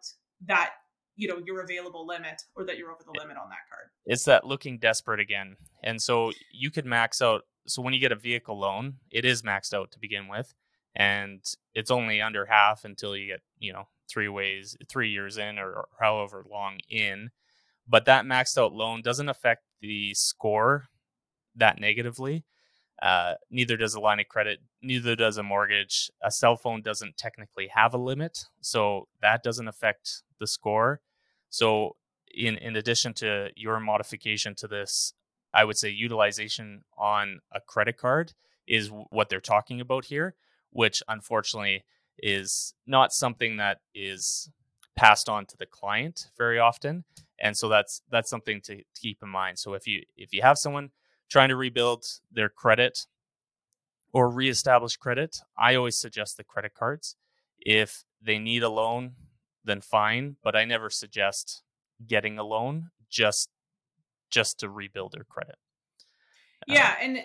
that 0.47 0.71
you 1.17 1.27
know 1.27 1.41
your 1.45 1.62
available 1.62 2.08
limit 2.08 2.43
or 2.56 2.63
that 2.63 2.77
you're 2.77 2.91
over 2.91 3.03
the 3.03 3.19
limit 3.19 3.36
on 3.38 3.49
that 3.49 3.67
card. 3.69 3.89
It's 4.06 4.23
that 4.25 4.45
looking 4.45 4.77
desperate 4.77 5.19
again. 5.19 5.58
And 5.84 6.01
so 6.01 6.32
you 6.51 6.71
could 6.71 6.86
max 6.86 7.21
out 7.21 7.41
so 7.65 7.82
when 7.82 7.93
you 7.93 7.99
get 7.99 8.13
a 8.13 8.15
vehicle 8.15 8.58
loan 8.58 8.95
it 9.12 9.25
is 9.25 9.41
maxed 9.41 9.73
out 9.73 9.91
to 9.91 9.99
begin 9.99 10.30
with 10.30 10.53
and 10.95 11.43
it's 11.73 11.91
only 11.91 12.21
under 12.21 12.45
half 12.45 12.86
until 12.86 13.15
you 13.15 13.27
get 13.27 13.41
you 13.60 13.73
know 13.73 13.88
three 14.10 14.30
ways 14.30 14.77
three 14.88 15.10
years 15.10 15.38
in 15.38 15.60
or, 15.60 15.71
or 15.71 15.88
however 15.99 16.45
long 16.49 16.77
in. 16.89 17.32
But 17.88 18.06
that 18.06 18.25
maxed 18.25 18.58
out 18.58 18.73
loan 18.73 19.01
doesn't 19.01 19.30
affect 19.30 19.63
the 19.82 20.13
score 20.13 20.86
that 21.56 21.80
negatively. 21.80 22.45
Uh, 23.01 23.36
neither 23.51 23.77
does 23.77 23.93
a 23.93 23.99
line 23.99 24.19
of 24.19 24.27
credit, 24.27 24.60
neither 24.82 25.15
does 25.15 25.38
a 25.38 25.43
mortgage. 25.43 26.10
A 26.23 26.32
cell 26.32 26.56
phone 26.56 26.82
doesn't 26.82 27.15
technically 27.17 27.67
have 27.67 27.93
a 27.93 27.97
limit, 27.97 28.45
so 28.60 29.08
that 29.21 29.43
doesn't 29.43 29.67
affect 29.67 30.23
the 30.39 30.47
score. 30.47 31.01
So, 31.49 31.95
in 32.33 32.57
in 32.57 32.75
addition 32.75 33.13
to 33.15 33.49
your 33.55 33.79
modification 33.79 34.55
to 34.55 34.67
this, 34.67 35.13
I 35.53 35.63
would 35.63 35.77
say 35.77 35.89
utilization 35.89 36.83
on 36.97 37.39
a 37.51 37.60
credit 37.60 37.97
card 37.97 38.33
is 38.67 38.91
what 39.10 39.29
they're 39.29 39.39
talking 39.39 39.79
about 39.81 40.05
here, 40.05 40.36
which 40.71 41.01
unfortunately 41.07 41.86
is 42.19 42.73
not 42.86 43.13
something 43.13 43.57
that 43.57 43.79
is 43.95 44.49
passed 44.95 45.29
on 45.29 45.45
to 45.45 45.57
the 45.57 45.65
client 45.65 46.29
very 46.38 46.60
often, 46.60 47.05
and 47.39 47.55
so 47.57 47.69
that's 47.69 48.01
that's 48.10 48.29
something 48.29 48.62
to, 48.62 48.77
to 48.77 49.01
keep 49.01 49.23
in 49.23 49.29
mind. 49.29 49.60
So 49.60 49.73
if 49.73 49.88
you 49.88 50.03
if 50.15 50.33
you 50.33 50.41
have 50.41 50.57
someone 50.57 50.91
trying 51.29 51.49
to 51.49 51.55
rebuild 51.55 52.05
their 52.31 52.49
credit 52.49 53.05
or 54.13 54.29
reestablish 54.29 54.97
credit, 54.97 55.38
I 55.57 55.75
always 55.75 55.97
suggest 55.97 56.38
the 56.38 56.43
credit 56.43 56.73
cards. 56.73 57.15
If 57.60 58.03
they 58.21 58.39
need 58.39 58.63
a 58.63 58.69
loan, 58.69 59.13
then 59.67 59.82
fine, 59.82 60.38
but 60.43 60.56
I 60.56 60.65
never 60.65 60.89
suggest 60.89 61.63
getting 62.06 62.38
a 62.38 62.43
loan 62.43 62.89
just 63.10 63.49
just 64.30 64.60
to 64.60 64.69
rebuild 64.69 65.13
their 65.13 65.23
credit. 65.23 65.56
Yeah, 66.67 66.89
um, 66.89 66.95
and 67.01 67.17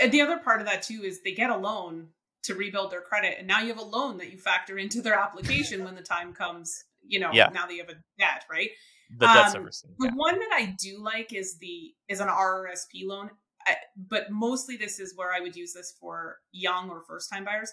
uh, 0.00 0.06
the 0.08 0.20
other 0.20 0.38
part 0.38 0.60
of 0.60 0.66
that 0.66 0.82
too 0.82 1.02
is 1.02 1.22
they 1.22 1.34
get 1.34 1.50
a 1.50 1.56
loan 1.56 2.08
to 2.44 2.54
rebuild 2.54 2.90
their 2.90 3.02
credit 3.02 3.36
and 3.38 3.46
now 3.46 3.60
you 3.60 3.68
have 3.68 3.78
a 3.78 3.84
loan 3.84 4.18
that 4.18 4.32
you 4.32 4.38
factor 4.38 4.76
into 4.76 5.00
their 5.00 5.14
application 5.14 5.84
when 5.84 5.94
the 5.94 6.02
time 6.02 6.32
comes, 6.32 6.84
you 7.06 7.20
know, 7.20 7.30
yeah. 7.32 7.48
now 7.52 7.66
that 7.66 7.74
you 7.74 7.80
have 7.80 7.90
a 7.90 8.00
debt, 8.18 8.44
right? 8.50 8.70
the 9.18 9.26
debt 9.26 9.46
um, 9.46 9.52
servicing. 9.52 9.90
The 9.98 10.10
one 10.14 10.38
that 10.38 10.50
I 10.52 10.74
do 10.78 11.02
like 11.02 11.32
is 11.32 11.58
the 11.58 11.94
is 12.08 12.20
an 12.20 12.28
RRSP 12.28 13.04
loan. 13.06 13.30
I, 13.66 13.76
but 13.96 14.30
mostly 14.30 14.76
this 14.76 14.98
is 14.98 15.14
where 15.16 15.32
I 15.32 15.40
would 15.40 15.54
use 15.54 15.72
this 15.72 15.94
for 16.00 16.38
young 16.50 16.90
or 16.90 17.02
first 17.02 17.30
time 17.30 17.44
buyers. 17.44 17.72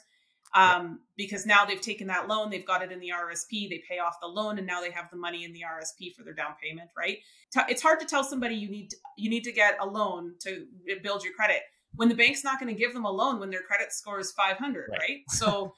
Um, 0.56 1.02
because 1.16 1.46
now 1.46 1.64
they've 1.64 1.80
taken 1.80 2.08
that 2.08 2.28
loan, 2.28 2.50
they've 2.50 2.66
got 2.66 2.82
it 2.82 2.92
in 2.92 3.00
the 3.00 3.10
RSP, 3.10 3.70
they 3.70 3.84
pay 3.88 4.00
off 4.00 4.16
the 4.20 4.28
loan, 4.28 4.58
and 4.58 4.66
now 4.66 4.82
they 4.82 4.90
have 4.90 5.10
the 5.12 5.18
money 5.18 5.44
in 5.44 5.54
the 5.54 5.62
RSP 5.62 6.16
for 6.16 6.24
their 6.24 6.34
down 6.34 6.54
payment, 6.62 6.90
right? 6.98 7.20
It's 7.68 7.84
hard 7.84 8.00
to 8.00 8.06
tell 8.08 8.24
somebody 8.24 8.56
you 8.56 8.70
need 8.70 8.90
to, 8.90 8.96
you 9.16 9.30
need 9.30 9.44
to 9.44 9.52
get 9.52 9.78
a 9.80 9.86
loan 9.86 10.34
to 10.40 10.66
build 11.04 11.24
your 11.24 11.34
credit 11.34 11.62
when 11.96 12.10
the 12.10 12.16
bank's 12.16 12.44
not 12.44 12.60
going 12.60 12.74
to 12.74 12.80
give 12.80 12.94
them 12.94 13.06
a 13.06 13.12
loan 13.12 13.40
when 13.40 13.50
their 13.50 13.62
credit 13.62 13.92
score 13.92 14.20
is 14.20 14.32
500, 14.32 14.90
right? 14.90 15.00
right? 15.00 15.20
So, 15.30 15.74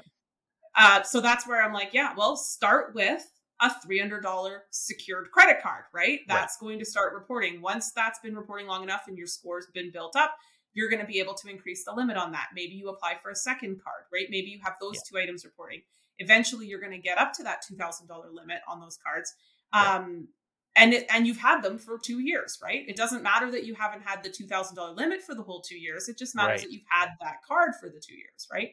uh, 0.76 1.04
so 1.04 1.20
that's 1.20 1.48
where 1.48 1.62
I'm 1.62 1.74
like, 1.74 1.90
yeah, 1.94 2.14
well, 2.16 2.38
start 2.38 2.96
with 2.96 3.30
a 3.62 3.70
$300 3.70 4.60
secured 4.72 5.32
credit 5.32 5.62
card, 5.62 5.84
right? 5.94 6.22
That's 6.28 6.58
right. 6.62 6.68
going 6.68 6.80
to 6.80 6.86
start 6.86 7.14
reporting. 7.14 7.62
Once 7.62 7.92
that's 7.92 8.20
been 8.20 8.36
reporting 8.36 8.68
long 8.68 8.84
enough 8.84 9.04
and 9.08 9.18
your 9.18 9.28
score's 9.28 9.68
been 9.74 9.92
built 9.92 10.16
up, 10.16 10.36
you're 10.74 10.90
going 10.90 11.02
to 11.02 11.08
be 11.08 11.20
able 11.20 11.34
to 11.36 11.50
increase 11.50 11.84
the 11.86 11.94
limit 11.94 12.18
on 12.18 12.32
that. 12.32 12.48
Maybe 12.56 12.74
you 12.74 12.90
apply 12.90 13.16
for 13.22 13.30
a 13.30 13.36
second 13.36 13.82
card, 13.84 14.04
right? 14.12 14.28
Maybe 14.30 14.48
you 14.50 14.60
have 14.64 14.74
those 14.80 14.96
yeah. 14.96 15.20
two 15.20 15.24
items 15.24 15.46
reporting. 15.46 15.82
Eventually, 16.20 16.68
you're 16.68 16.80
going 16.80 16.92
to 16.92 17.00
get 17.00 17.18
up 17.18 17.34
to 17.34 17.44
that 17.44 17.64
$2,000 17.72 18.08
limit 18.32 18.60
on 18.70 18.80
those 18.80 18.98
cards. 19.04 19.34
Um, 19.74 20.28
and 20.76 20.94
it, 20.94 21.06
and 21.10 21.28
you've 21.28 21.38
had 21.38 21.62
them 21.62 21.78
for 21.78 21.98
two 21.98 22.20
years, 22.20 22.60
right? 22.64 22.84
It 22.88 22.96
doesn't 22.96 23.24
matter 23.24 23.52
that 23.52 23.66
you 23.66 23.76
haven't 23.76 24.04
had 24.04 24.24
the 24.24 24.30
two 24.30 24.48
thousand 24.48 24.76
dollar 24.76 24.94
limit 24.94 25.22
for 25.22 25.36
the 25.36 25.44
whole 25.44 25.62
two 25.62 25.78
years. 25.78 26.08
It 26.08 26.18
just 26.18 26.36
matters 26.36 26.62
right. 26.62 26.62
that 26.62 26.72
you've 26.72 26.86
had 26.90 27.10
that 27.22 27.44
card 27.46 27.72
for 27.80 27.90
the 27.90 28.00
two 28.00 28.16
years, 28.16 28.48
right? 28.52 28.72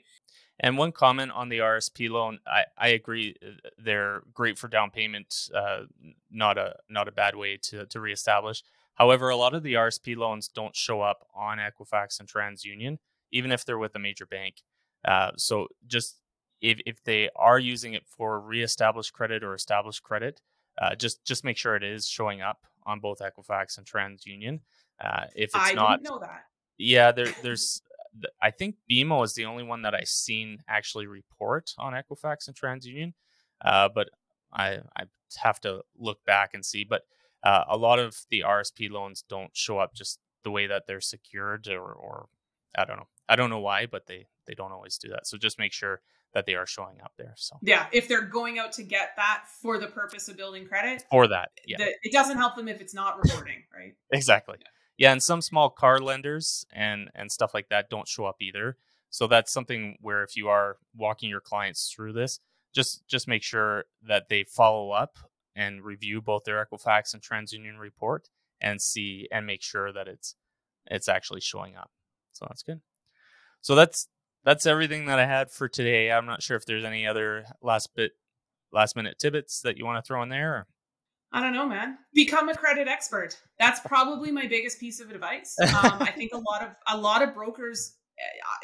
And 0.60 0.76
one 0.76 0.92
comment 0.92 1.32
on 1.32 1.48
the 1.48 1.58
RSP 1.58 2.10
loan, 2.10 2.40
I, 2.46 2.64
I 2.76 2.88
agree, 2.88 3.36
uh, 3.42 3.68
they're 3.78 4.22
great 4.34 4.58
for 4.58 4.66
down 4.66 4.90
payment, 4.90 5.50
uh, 5.54 5.82
not 6.30 6.58
a 6.58 6.76
not 6.88 7.08
a 7.08 7.12
bad 7.12 7.34
way 7.34 7.58
to 7.64 7.86
to 7.86 8.00
reestablish. 8.00 8.62
However, 8.98 9.28
a 9.28 9.36
lot 9.36 9.54
of 9.54 9.62
the 9.62 9.74
RSP 9.74 10.16
loans 10.16 10.48
don't 10.48 10.74
show 10.74 11.00
up 11.00 11.24
on 11.34 11.58
Equifax 11.58 12.18
and 12.18 12.28
TransUnion, 12.28 12.98
even 13.32 13.52
if 13.52 13.64
they're 13.64 13.78
with 13.78 13.94
a 13.94 14.00
major 14.00 14.26
bank. 14.26 14.56
Uh, 15.06 15.30
so 15.36 15.68
just 15.86 16.18
if 16.60 16.80
if 16.84 17.02
they 17.04 17.30
are 17.36 17.58
using 17.58 17.94
it 17.94 18.02
for 18.06 18.40
reestablished 18.40 19.12
credit 19.12 19.44
or 19.44 19.54
established 19.54 20.02
credit, 20.02 20.40
uh, 20.82 20.96
just 20.96 21.24
just 21.24 21.44
make 21.44 21.56
sure 21.56 21.76
it 21.76 21.84
is 21.84 22.06
showing 22.06 22.42
up 22.42 22.66
on 22.84 22.98
both 22.98 23.20
Equifax 23.20 23.78
and 23.78 23.86
TransUnion. 23.86 24.60
Uh, 25.02 25.26
if 25.36 25.50
it's 25.54 25.54
I 25.54 25.72
not, 25.74 26.02
know 26.02 26.18
that. 26.18 26.42
Yeah, 26.76 27.12
there, 27.12 27.32
there's 27.42 27.80
I 28.42 28.50
think 28.50 28.76
BMO 28.90 29.24
is 29.24 29.34
the 29.34 29.44
only 29.44 29.62
one 29.62 29.82
that 29.82 29.94
I've 29.94 30.08
seen 30.08 30.58
actually 30.66 31.06
report 31.06 31.70
on 31.78 31.92
Equifax 31.92 32.48
and 32.48 32.56
TransUnion, 32.56 33.12
uh, 33.64 33.88
but 33.94 34.08
I 34.52 34.78
I 34.96 35.04
have 35.36 35.60
to 35.60 35.82
look 35.96 36.24
back 36.24 36.54
and 36.54 36.64
see. 36.64 36.82
But 36.82 37.02
uh, 37.42 37.64
a 37.68 37.76
lot 37.76 37.98
of 37.98 38.22
the 38.30 38.40
RSP 38.40 38.90
loans 38.90 39.24
don't 39.28 39.56
show 39.56 39.78
up 39.78 39.94
just 39.94 40.18
the 40.44 40.50
way 40.50 40.66
that 40.66 40.86
they're 40.86 41.00
secured, 41.00 41.68
or 41.68 41.92
or 41.92 42.28
I 42.76 42.84
don't 42.84 42.96
know. 42.96 43.08
I 43.28 43.36
don't 43.36 43.50
know 43.50 43.60
why, 43.60 43.86
but 43.86 44.06
they 44.06 44.26
they 44.46 44.54
don't 44.54 44.72
always 44.72 44.98
do 44.98 45.08
that. 45.10 45.26
So 45.26 45.38
just 45.38 45.58
make 45.58 45.72
sure 45.72 46.00
that 46.34 46.46
they 46.46 46.54
are 46.54 46.66
showing 46.66 47.00
up 47.02 47.12
there. 47.16 47.34
So 47.36 47.56
yeah, 47.62 47.86
if 47.92 48.08
they're 48.08 48.26
going 48.26 48.58
out 48.58 48.72
to 48.72 48.82
get 48.82 49.10
that 49.16 49.44
for 49.62 49.78
the 49.78 49.86
purpose 49.86 50.28
of 50.28 50.36
building 50.36 50.66
credit, 50.66 51.04
for 51.10 51.26
that, 51.28 51.50
yeah, 51.66 51.78
the, 51.78 51.94
it 52.02 52.12
doesn't 52.12 52.36
help 52.36 52.56
them 52.56 52.68
if 52.68 52.80
it's 52.80 52.94
not 52.94 53.18
reporting, 53.22 53.62
right? 53.74 53.94
exactly. 54.12 54.56
Yeah 54.60 54.68
yeah, 54.98 55.12
and 55.12 55.22
some 55.22 55.40
small 55.40 55.70
car 55.70 56.00
lenders 56.00 56.66
and 56.72 57.08
and 57.14 57.32
stuff 57.32 57.54
like 57.54 57.68
that 57.70 57.88
don't 57.88 58.08
show 58.08 58.26
up 58.26 58.42
either. 58.42 58.76
So 59.10 59.26
that's 59.26 59.52
something 59.52 59.96
where 60.02 60.22
if 60.22 60.36
you 60.36 60.48
are 60.48 60.76
walking 60.94 61.30
your 61.30 61.40
clients 61.40 61.90
through 61.90 62.12
this, 62.12 62.40
just 62.74 63.06
just 63.06 63.28
make 63.28 63.44
sure 63.44 63.84
that 64.06 64.28
they 64.28 64.42
follow 64.42 64.90
up 64.90 65.16
and 65.54 65.84
review 65.84 66.20
both 66.20 66.44
their 66.44 66.64
Equifax 66.64 67.14
and 67.14 67.22
TransUnion 67.22 67.78
report 67.78 68.28
and 68.60 68.80
see 68.80 69.28
and 69.30 69.46
make 69.46 69.62
sure 69.62 69.92
that 69.92 70.08
it's 70.08 70.34
it's 70.86 71.08
actually 71.08 71.40
showing 71.40 71.76
up. 71.76 71.90
So 72.32 72.46
that's 72.48 72.62
good. 72.62 72.80
So 73.60 73.74
that's 73.74 74.08
that's 74.44 74.66
everything 74.66 75.06
that 75.06 75.18
I 75.18 75.26
had 75.26 75.50
for 75.50 75.68
today. 75.68 76.10
I'm 76.10 76.26
not 76.26 76.42
sure 76.42 76.56
if 76.56 76.64
there's 76.66 76.84
any 76.84 77.06
other 77.06 77.44
last 77.62 77.94
bit 77.94 78.12
last 78.72 78.96
minute 78.96 79.18
tidbits 79.18 79.60
that 79.62 79.76
you 79.76 79.84
want 79.84 80.02
to 80.02 80.06
throw 80.06 80.22
in 80.22 80.28
there. 80.28 80.54
Or... 80.54 80.66
I 81.32 81.42
don't 81.42 81.52
know, 81.52 81.66
man. 81.66 81.98
Become 82.14 82.48
a 82.48 82.54
credit 82.54 82.88
expert. 82.88 83.36
That's 83.58 83.80
probably 83.80 84.30
my 84.30 84.46
biggest 84.46 84.80
piece 84.80 85.00
of 85.00 85.10
advice. 85.10 85.56
Um, 85.60 86.00
I 86.00 86.12
think 86.12 86.32
a 86.32 86.38
lot 86.50 86.62
of 86.62 86.68
a 86.86 86.96
lot 86.96 87.22
of 87.22 87.34
brokers 87.34 87.96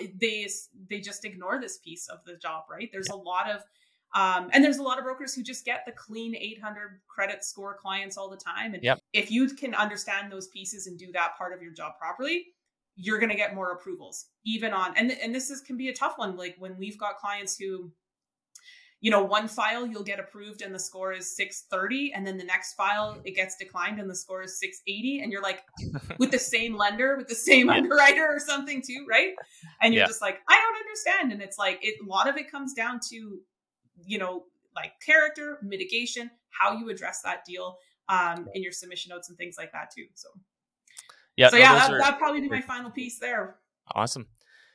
eh, 0.00 0.06
they 0.20 0.48
they 0.88 1.00
just 1.00 1.24
ignore 1.24 1.60
this 1.60 1.78
piece 1.78 2.08
of 2.08 2.18
the 2.24 2.36
job, 2.36 2.64
right? 2.70 2.88
There's 2.92 3.08
a 3.08 3.16
lot 3.16 3.50
of 3.50 3.62
um, 4.14 4.48
and 4.52 4.64
there's 4.64 4.78
a 4.78 4.82
lot 4.82 4.98
of 4.98 5.04
brokers 5.04 5.34
who 5.34 5.42
just 5.42 5.64
get 5.64 5.84
the 5.84 5.92
clean 5.92 6.36
800 6.36 7.00
credit 7.08 7.44
score 7.44 7.76
clients 7.76 8.16
all 8.16 8.30
the 8.30 8.36
time. 8.36 8.74
And 8.74 8.82
yep. 8.82 9.00
if 9.12 9.30
you 9.30 9.48
can 9.48 9.74
understand 9.74 10.30
those 10.30 10.46
pieces 10.48 10.86
and 10.86 10.96
do 10.96 11.10
that 11.12 11.36
part 11.36 11.52
of 11.52 11.60
your 11.60 11.72
job 11.72 11.94
properly, 11.98 12.46
you're 12.96 13.18
going 13.18 13.30
to 13.30 13.36
get 13.36 13.56
more 13.56 13.72
approvals, 13.72 14.26
even 14.46 14.72
on 14.72 14.96
and 14.96 15.10
and 15.10 15.34
this 15.34 15.50
is 15.50 15.60
can 15.60 15.76
be 15.76 15.88
a 15.88 15.94
tough 15.94 16.16
one. 16.16 16.36
Like 16.36 16.54
when 16.58 16.78
we've 16.78 16.96
got 16.96 17.18
clients 17.18 17.58
who 17.58 17.90
you 19.00 19.10
know 19.10 19.22
one 19.22 19.48
file 19.48 19.84
you'll 19.84 20.04
get 20.04 20.20
approved 20.20 20.62
and 20.62 20.74
the 20.74 20.78
score 20.78 21.12
is 21.12 21.36
630 21.36 22.12
and 22.14 22.26
then 22.26 22.38
the 22.38 22.44
next 22.44 22.74
file 22.74 23.20
it 23.24 23.32
gets 23.32 23.56
declined 23.56 24.00
and 24.00 24.08
the 24.08 24.14
score 24.14 24.42
is 24.42 24.58
680 24.58 25.20
and 25.22 25.30
you're 25.30 25.42
like 25.42 25.60
with 26.18 26.30
the 26.30 26.38
same 26.38 26.74
lender 26.74 27.16
with 27.18 27.28
the 27.28 27.34
same 27.34 27.66
yeah. 27.66 27.74
underwriter 27.74 28.24
or 28.26 28.38
something 28.38 28.80
too 28.80 29.04
right 29.10 29.34
and 29.82 29.92
you're 29.92 30.04
yeah. 30.04 30.06
just 30.06 30.22
like 30.22 30.38
i 30.48 30.54
don't 30.54 30.76
understand 30.78 31.32
and 31.32 31.42
it's 31.42 31.58
like 31.58 31.80
it, 31.82 31.96
a 32.02 32.08
lot 32.08 32.28
of 32.28 32.36
it 32.36 32.50
comes 32.50 32.72
down 32.72 32.98
to 33.10 33.40
you 34.04 34.18
know 34.18 34.44
like 34.74 34.92
character 35.04 35.58
mitigation 35.62 36.30
how 36.50 36.76
you 36.76 36.88
address 36.90 37.22
that 37.22 37.44
deal 37.44 37.76
um 38.08 38.48
in 38.54 38.62
your 38.62 38.72
submission 38.72 39.10
notes 39.10 39.28
and 39.28 39.38
things 39.38 39.56
like 39.58 39.72
that 39.72 39.90
too 39.94 40.06
so. 40.14 40.28
Yeah 41.36 41.48
so 41.48 41.56
no, 41.56 41.62
yeah 41.62 41.74
that, 41.74 41.90
are, 41.90 41.98
that'd 41.98 42.18
probably 42.18 42.40
be 42.40 42.48
my 42.48 42.60
final 42.60 42.90
piece 42.90 43.18
there. 43.18 43.56
Awesome. 43.94 44.26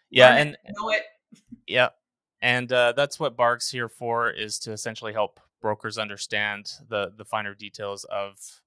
Yeah 0.09 0.29
Learn 0.29 0.37
and 0.39 0.57
it, 0.65 0.75
know 0.77 0.89
it. 0.89 1.03
Yeah 1.67 1.89
and 2.41 2.71
uh, 2.71 2.93
that's 2.95 3.19
what 3.19 3.35
Bark's 3.35 3.69
here 3.69 3.89
for 3.89 4.29
is 4.29 4.59
to 4.59 4.71
essentially 4.71 5.13
help 5.13 5.39
brokers 5.61 5.97
understand 5.97 6.71
the 6.87 7.11
the 7.17 7.25
finer 7.25 7.53
details 7.53 8.05
of 8.05 8.61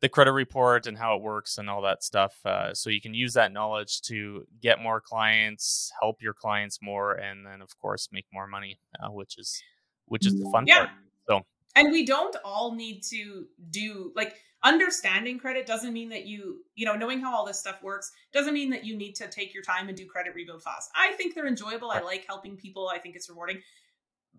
the 0.00 0.08
credit 0.08 0.32
report 0.32 0.86
and 0.86 0.96
how 0.96 1.14
it 1.14 1.22
works 1.22 1.58
and 1.58 1.68
all 1.68 1.82
that 1.82 2.02
stuff 2.02 2.34
uh, 2.46 2.72
so 2.72 2.90
you 2.90 3.00
can 3.00 3.14
use 3.14 3.34
that 3.34 3.52
knowledge 3.52 4.00
to 4.02 4.46
get 4.60 4.80
more 4.80 5.00
clients 5.00 5.92
help 6.00 6.22
your 6.22 6.34
clients 6.34 6.78
more 6.82 7.14
and 7.14 7.46
then 7.46 7.60
of 7.60 7.68
course 7.78 8.08
make 8.12 8.26
more 8.32 8.46
money 8.46 8.80
uh, 9.02 9.10
which 9.10 9.38
is 9.38 9.62
which 10.06 10.26
is 10.26 10.38
the 10.38 10.48
fun 10.50 10.64
yeah. 10.66 10.86
part 10.86 10.90
so. 11.30 11.42
And 11.76 11.92
we 11.92 12.04
don't 12.04 12.34
all 12.44 12.74
need 12.74 13.02
to 13.10 13.46
do 13.70 14.12
like 14.16 14.34
understanding 14.62 15.38
credit 15.38 15.66
doesn't 15.66 15.92
mean 15.92 16.08
that 16.10 16.26
you 16.26 16.58
you 16.74 16.84
know 16.84 16.96
knowing 16.96 17.20
how 17.20 17.34
all 17.34 17.46
this 17.46 17.58
stuff 17.58 17.82
works 17.82 18.10
doesn't 18.32 18.52
mean 18.52 18.70
that 18.70 18.84
you 18.84 18.96
need 18.96 19.14
to 19.14 19.28
take 19.28 19.54
your 19.54 19.62
time 19.62 19.88
and 19.88 19.96
do 19.96 20.06
credit 20.06 20.34
rebuild 20.34 20.62
fast. 20.62 20.90
I 20.96 21.12
think 21.12 21.34
they're 21.34 21.46
enjoyable. 21.46 21.90
I 21.90 22.00
like 22.00 22.24
helping 22.26 22.56
people. 22.56 22.90
I 22.92 22.98
think 22.98 23.14
it's 23.14 23.30
rewarding 23.30 23.62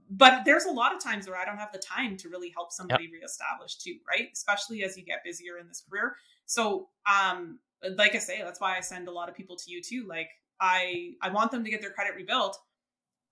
but 0.09 0.43
there's 0.43 0.65
a 0.65 0.71
lot 0.71 0.93
of 0.95 1.01
times 1.01 1.27
where 1.27 1.37
i 1.37 1.45
don't 1.45 1.57
have 1.57 1.71
the 1.71 1.79
time 1.79 2.17
to 2.17 2.29
really 2.29 2.49
help 2.49 2.71
somebody 2.71 3.05
yep. 3.05 3.13
reestablish 3.13 3.77
too 3.77 3.95
right 4.07 4.29
especially 4.33 4.83
as 4.83 4.97
you 4.97 5.03
get 5.03 5.23
busier 5.23 5.57
in 5.57 5.67
this 5.67 5.83
career 5.89 6.15
so 6.45 6.89
um 7.09 7.59
like 7.95 8.15
i 8.15 8.19
say 8.19 8.41
that's 8.41 8.59
why 8.59 8.77
i 8.77 8.79
send 8.79 9.07
a 9.07 9.11
lot 9.11 9.29
of 9.29 9.35
people 9.35 9.55
to 9.55 9.71
you 9.71 9.81
too 9.81 10.05
like 10.07 10.29
i 10.59 11.11
i 11.21 11.29
want 11.29 11.51
them 11.51 11.63
to 11.63 11.69
get 11.69 11.81
their 11.81 11.91
credit 11.91 12.15
rebuilt 12.15 12.59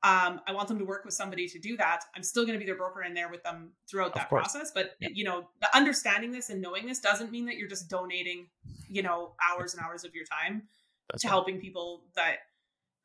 um, 0.02 0.40
I 0.48 0.54
want 0.54 0.70
them 0.70 0.80
to 0.80 0.86
work 0.86 1.04
with 1.04 1.14
somebody 1.14 1.46
to 1.50 1.60
do 1.60 1.76
that. 1.76 2.06
I'm 2.16 2.24
still 2.24 2.46
going 2.46 2.54
to 2.54 2.60
be 2.60 2.66
their 2.66 2.78
broker 2.78 3.04
in 3.04 3.14
there 3.14 3.30
with 3.30 3.44
them 3.44 3.72
throughout 3.90 4.16
that 4.16 4.30
process. 4.30 4.72
But 4.74 4.92
yeah. 5.02 5.10
you 5.12 5.26
know, 5.26 5.50
the 5.60 5.76
understanding 5.76 6.32
this 6.32 6.50
and 6.50 6.62
knowing 6.62 6.86
this 6.86 7.02
doesn't 7.02 7.32
mean 7.32 7.46
that 7.48 7.58
you're 7.58 7.68
just 7.68 7.90
donating, 7.90 8.48
you 8.88 9.02
know, 9.02 9.34
hours 9.46 9.74
and 9.74 9.84
hours 9.84 10.06
of 10.06 10.16
your 10.16 10.24
time 10.24 10.64
That's 11.12 11.24
to 11.24 11.28
right. 11.28 11.32
helping 11.32 11.60
people 11.60 12.06
that 12.16 12.38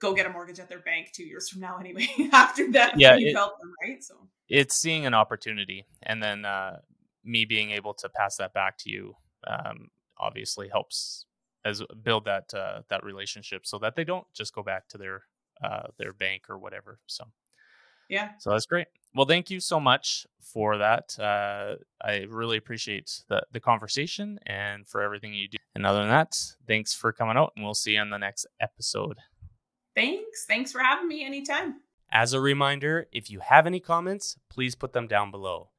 go 0.01 0.15
get 0.15 0.27
a 0.27 0.31
mortgage 0.31 0.59
at 0.59 0.69
their 0.69 0.81
bank 0.81 1.11
two 1.13 1.25
years 1.25 1.49
from 1.49 1.61
now 1.61 1.77
anyway. 1.79 2.07
after 2.33 2.71
that, 2.73 2.99
yeah, 2.99 3.17
you 3.17 3.35
help 3.35 3.59
them, 3.61 3.73
right? 3.83 4.03
So 4.03 4.15
it's 4.49 4.77
seeing 4.77 5.07
an 5.07 5.15
opportunity, 5.15 5.87
and 6.03 6.23
then 6.23 6.45
uh, 6.45 6.79
me 7.25 7.45
being 7.45 7.71
able 7.71 7.95
to 7.95 8.09
pass 8.09 8.37
that 8.37 8.53
back 8.53 8.79
to 8.79 8.91
you, 8.91 9.17
um, 9.47 9.89
obviously 10.19 10.69
helps 10.69 11.27
as 11.65 11.83
build 12.03 12.27
that 12.27 12.53
uh, 12.55 12.83
that 12.89 13.05
relationship 13.05 13.67
so 13.67 13.79
that 13.79 13.97
they 13.97 14.05
don't 14.05 14.27
just 14.35 14.55
go 14.55 14.63
back 14.63 14.89
to 14.89 14.99
their 14.99 15.23
uh, 15.63 15.89
their 15.99 16.13
bank 16.13 16.45
or 16.49 16.59
whatever. 16.59 16.99
So 17.07 17.25
yeah, 18.09 18.31
so 18.39 18.51
that's 18.51 18.67
great. 18.67 18.87
Well, 19.15 19.27
thank 19.27 19.51
you 19.51 19.61
so 19.61 19.81
much 19.81 20.27
for 20.41 20.79
that. 20.79 21.19
Uh, 21.19 21.77
I 22.03 22.27
really 22.29 22.57
appreciate 22.57 23.23
the 23.29 23.43
the 23.53 23.61
conversation 23.61 24.39
and 24.47 24.87
for 24.87 25.03
everything 25.03 25.33
you 25.33 25.49
do. 25.49 25.57
And 25.75 25.85
other 25.85 26.01
than 26.01 26.11
that, 26.11 26.37
thanks 26.69 26.95
for 26.95 27.13
coming 27.13 27.37
out, 27.37 27.53
and 27.57 27.65
we'll 27.65 27.75
see 27.75 27.95
you 27.95 28.01
on 28.01 28.11
the 28.11 28.19
next 28.19 28.47
episode. 28.61 29.19
Thanks. 29.95 30.45
Thanks 30.47 30.73
for 30.73 30.81
having 30.81 31.09
me 31.09 31.25
anytime. 31.25 31.81
As 32.11 32.33
a 32.33 32.41
reminder, 32.41 33.09
if 33.13 33.31
you 33.31 33.41
have 33.41 33.67
any 33.67 33.81
comments, 33.81 34.37
please 34.49 34.75
put 34.75 34.93
them 34.93 35.07
down 35.07 35.31
below. 35.31 35.71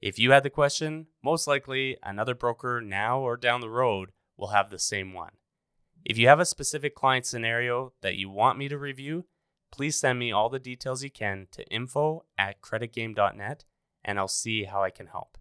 If 0.00 0.18
you 0.18 0.32
had 0.32 0.42
the 0.42 0.50
question, 0.50 1.06
most 1.22 1.46
likely 1.46 1.96
another 2.02 2.34
broker 2.34 2.80
now 2.80 3.20
or 3.20 3.36
down 3.36 3.60
the 3.60 3.70
road 3.70 4.10
will 4.36 4.48
have 4.48 4.70
the 4.70 4.78
same 4.78 5.12
one. 5.12 5.32
If 6.04 6.18
you 6.18 6.28
have 6.28 6.40
a 6.40 6.44
specific 6.44 6.94
client 6.94 7.24
scenario 7.24 7.92
that 8.02 8.16
you 8.16 8.28
want 8.28 8.58
me 8.58 8.68
to 8.68 8.76
review, 8.76 9.24
please 9.72 9.96
send 9.96 10.18
me 10.18 10.30
all 10.30 10.48
the 10.48 10.58
details 10.58 11.02
you 11.02 11.10
can 11.10 11.46
to 11.52 11.66
info 11.68 12.24
at 12.36 12.60
creditgame.net 12.60 13.64
and 14.04 14.18
I'll 14.18 14.28
see 14.28 14.64
how 14.64 14.82
I 14.82 14.90
can 14.90 15.06
help. 15.06 15.38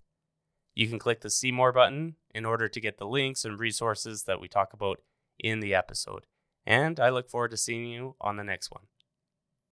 You 0.74 0.88
can 0.88 1.00
click 1.00 1.22
the 1.22 1.30
See 1.30 1.52
More 1.52 1.72
button 1.72 2.15
in 2.34 2.46
order 2.46 2.67
to 2.67 2.80
get 2.80 2.98
the 2.98 3.06
links 3.06 3.46
and 3.46 3.60
resources 3.60 4.24
that 4.24 4.39
we 4.39 4.48
talk 4.48 4.74
about 4.74 5.02
in 5.38 5.60
the 5.60 5.76
episode. 5.76 6.26
And 6.65 6.99
I 6.99 7.10
look 7.10 7.30
forward 7.30 7.52
to 7.52 7.58
seeing 7.58 7.86
you 7.86 8.15
on 8.21 8.38
the 8.38 8.43
next 8.43 8.71
one. 8.71 8.84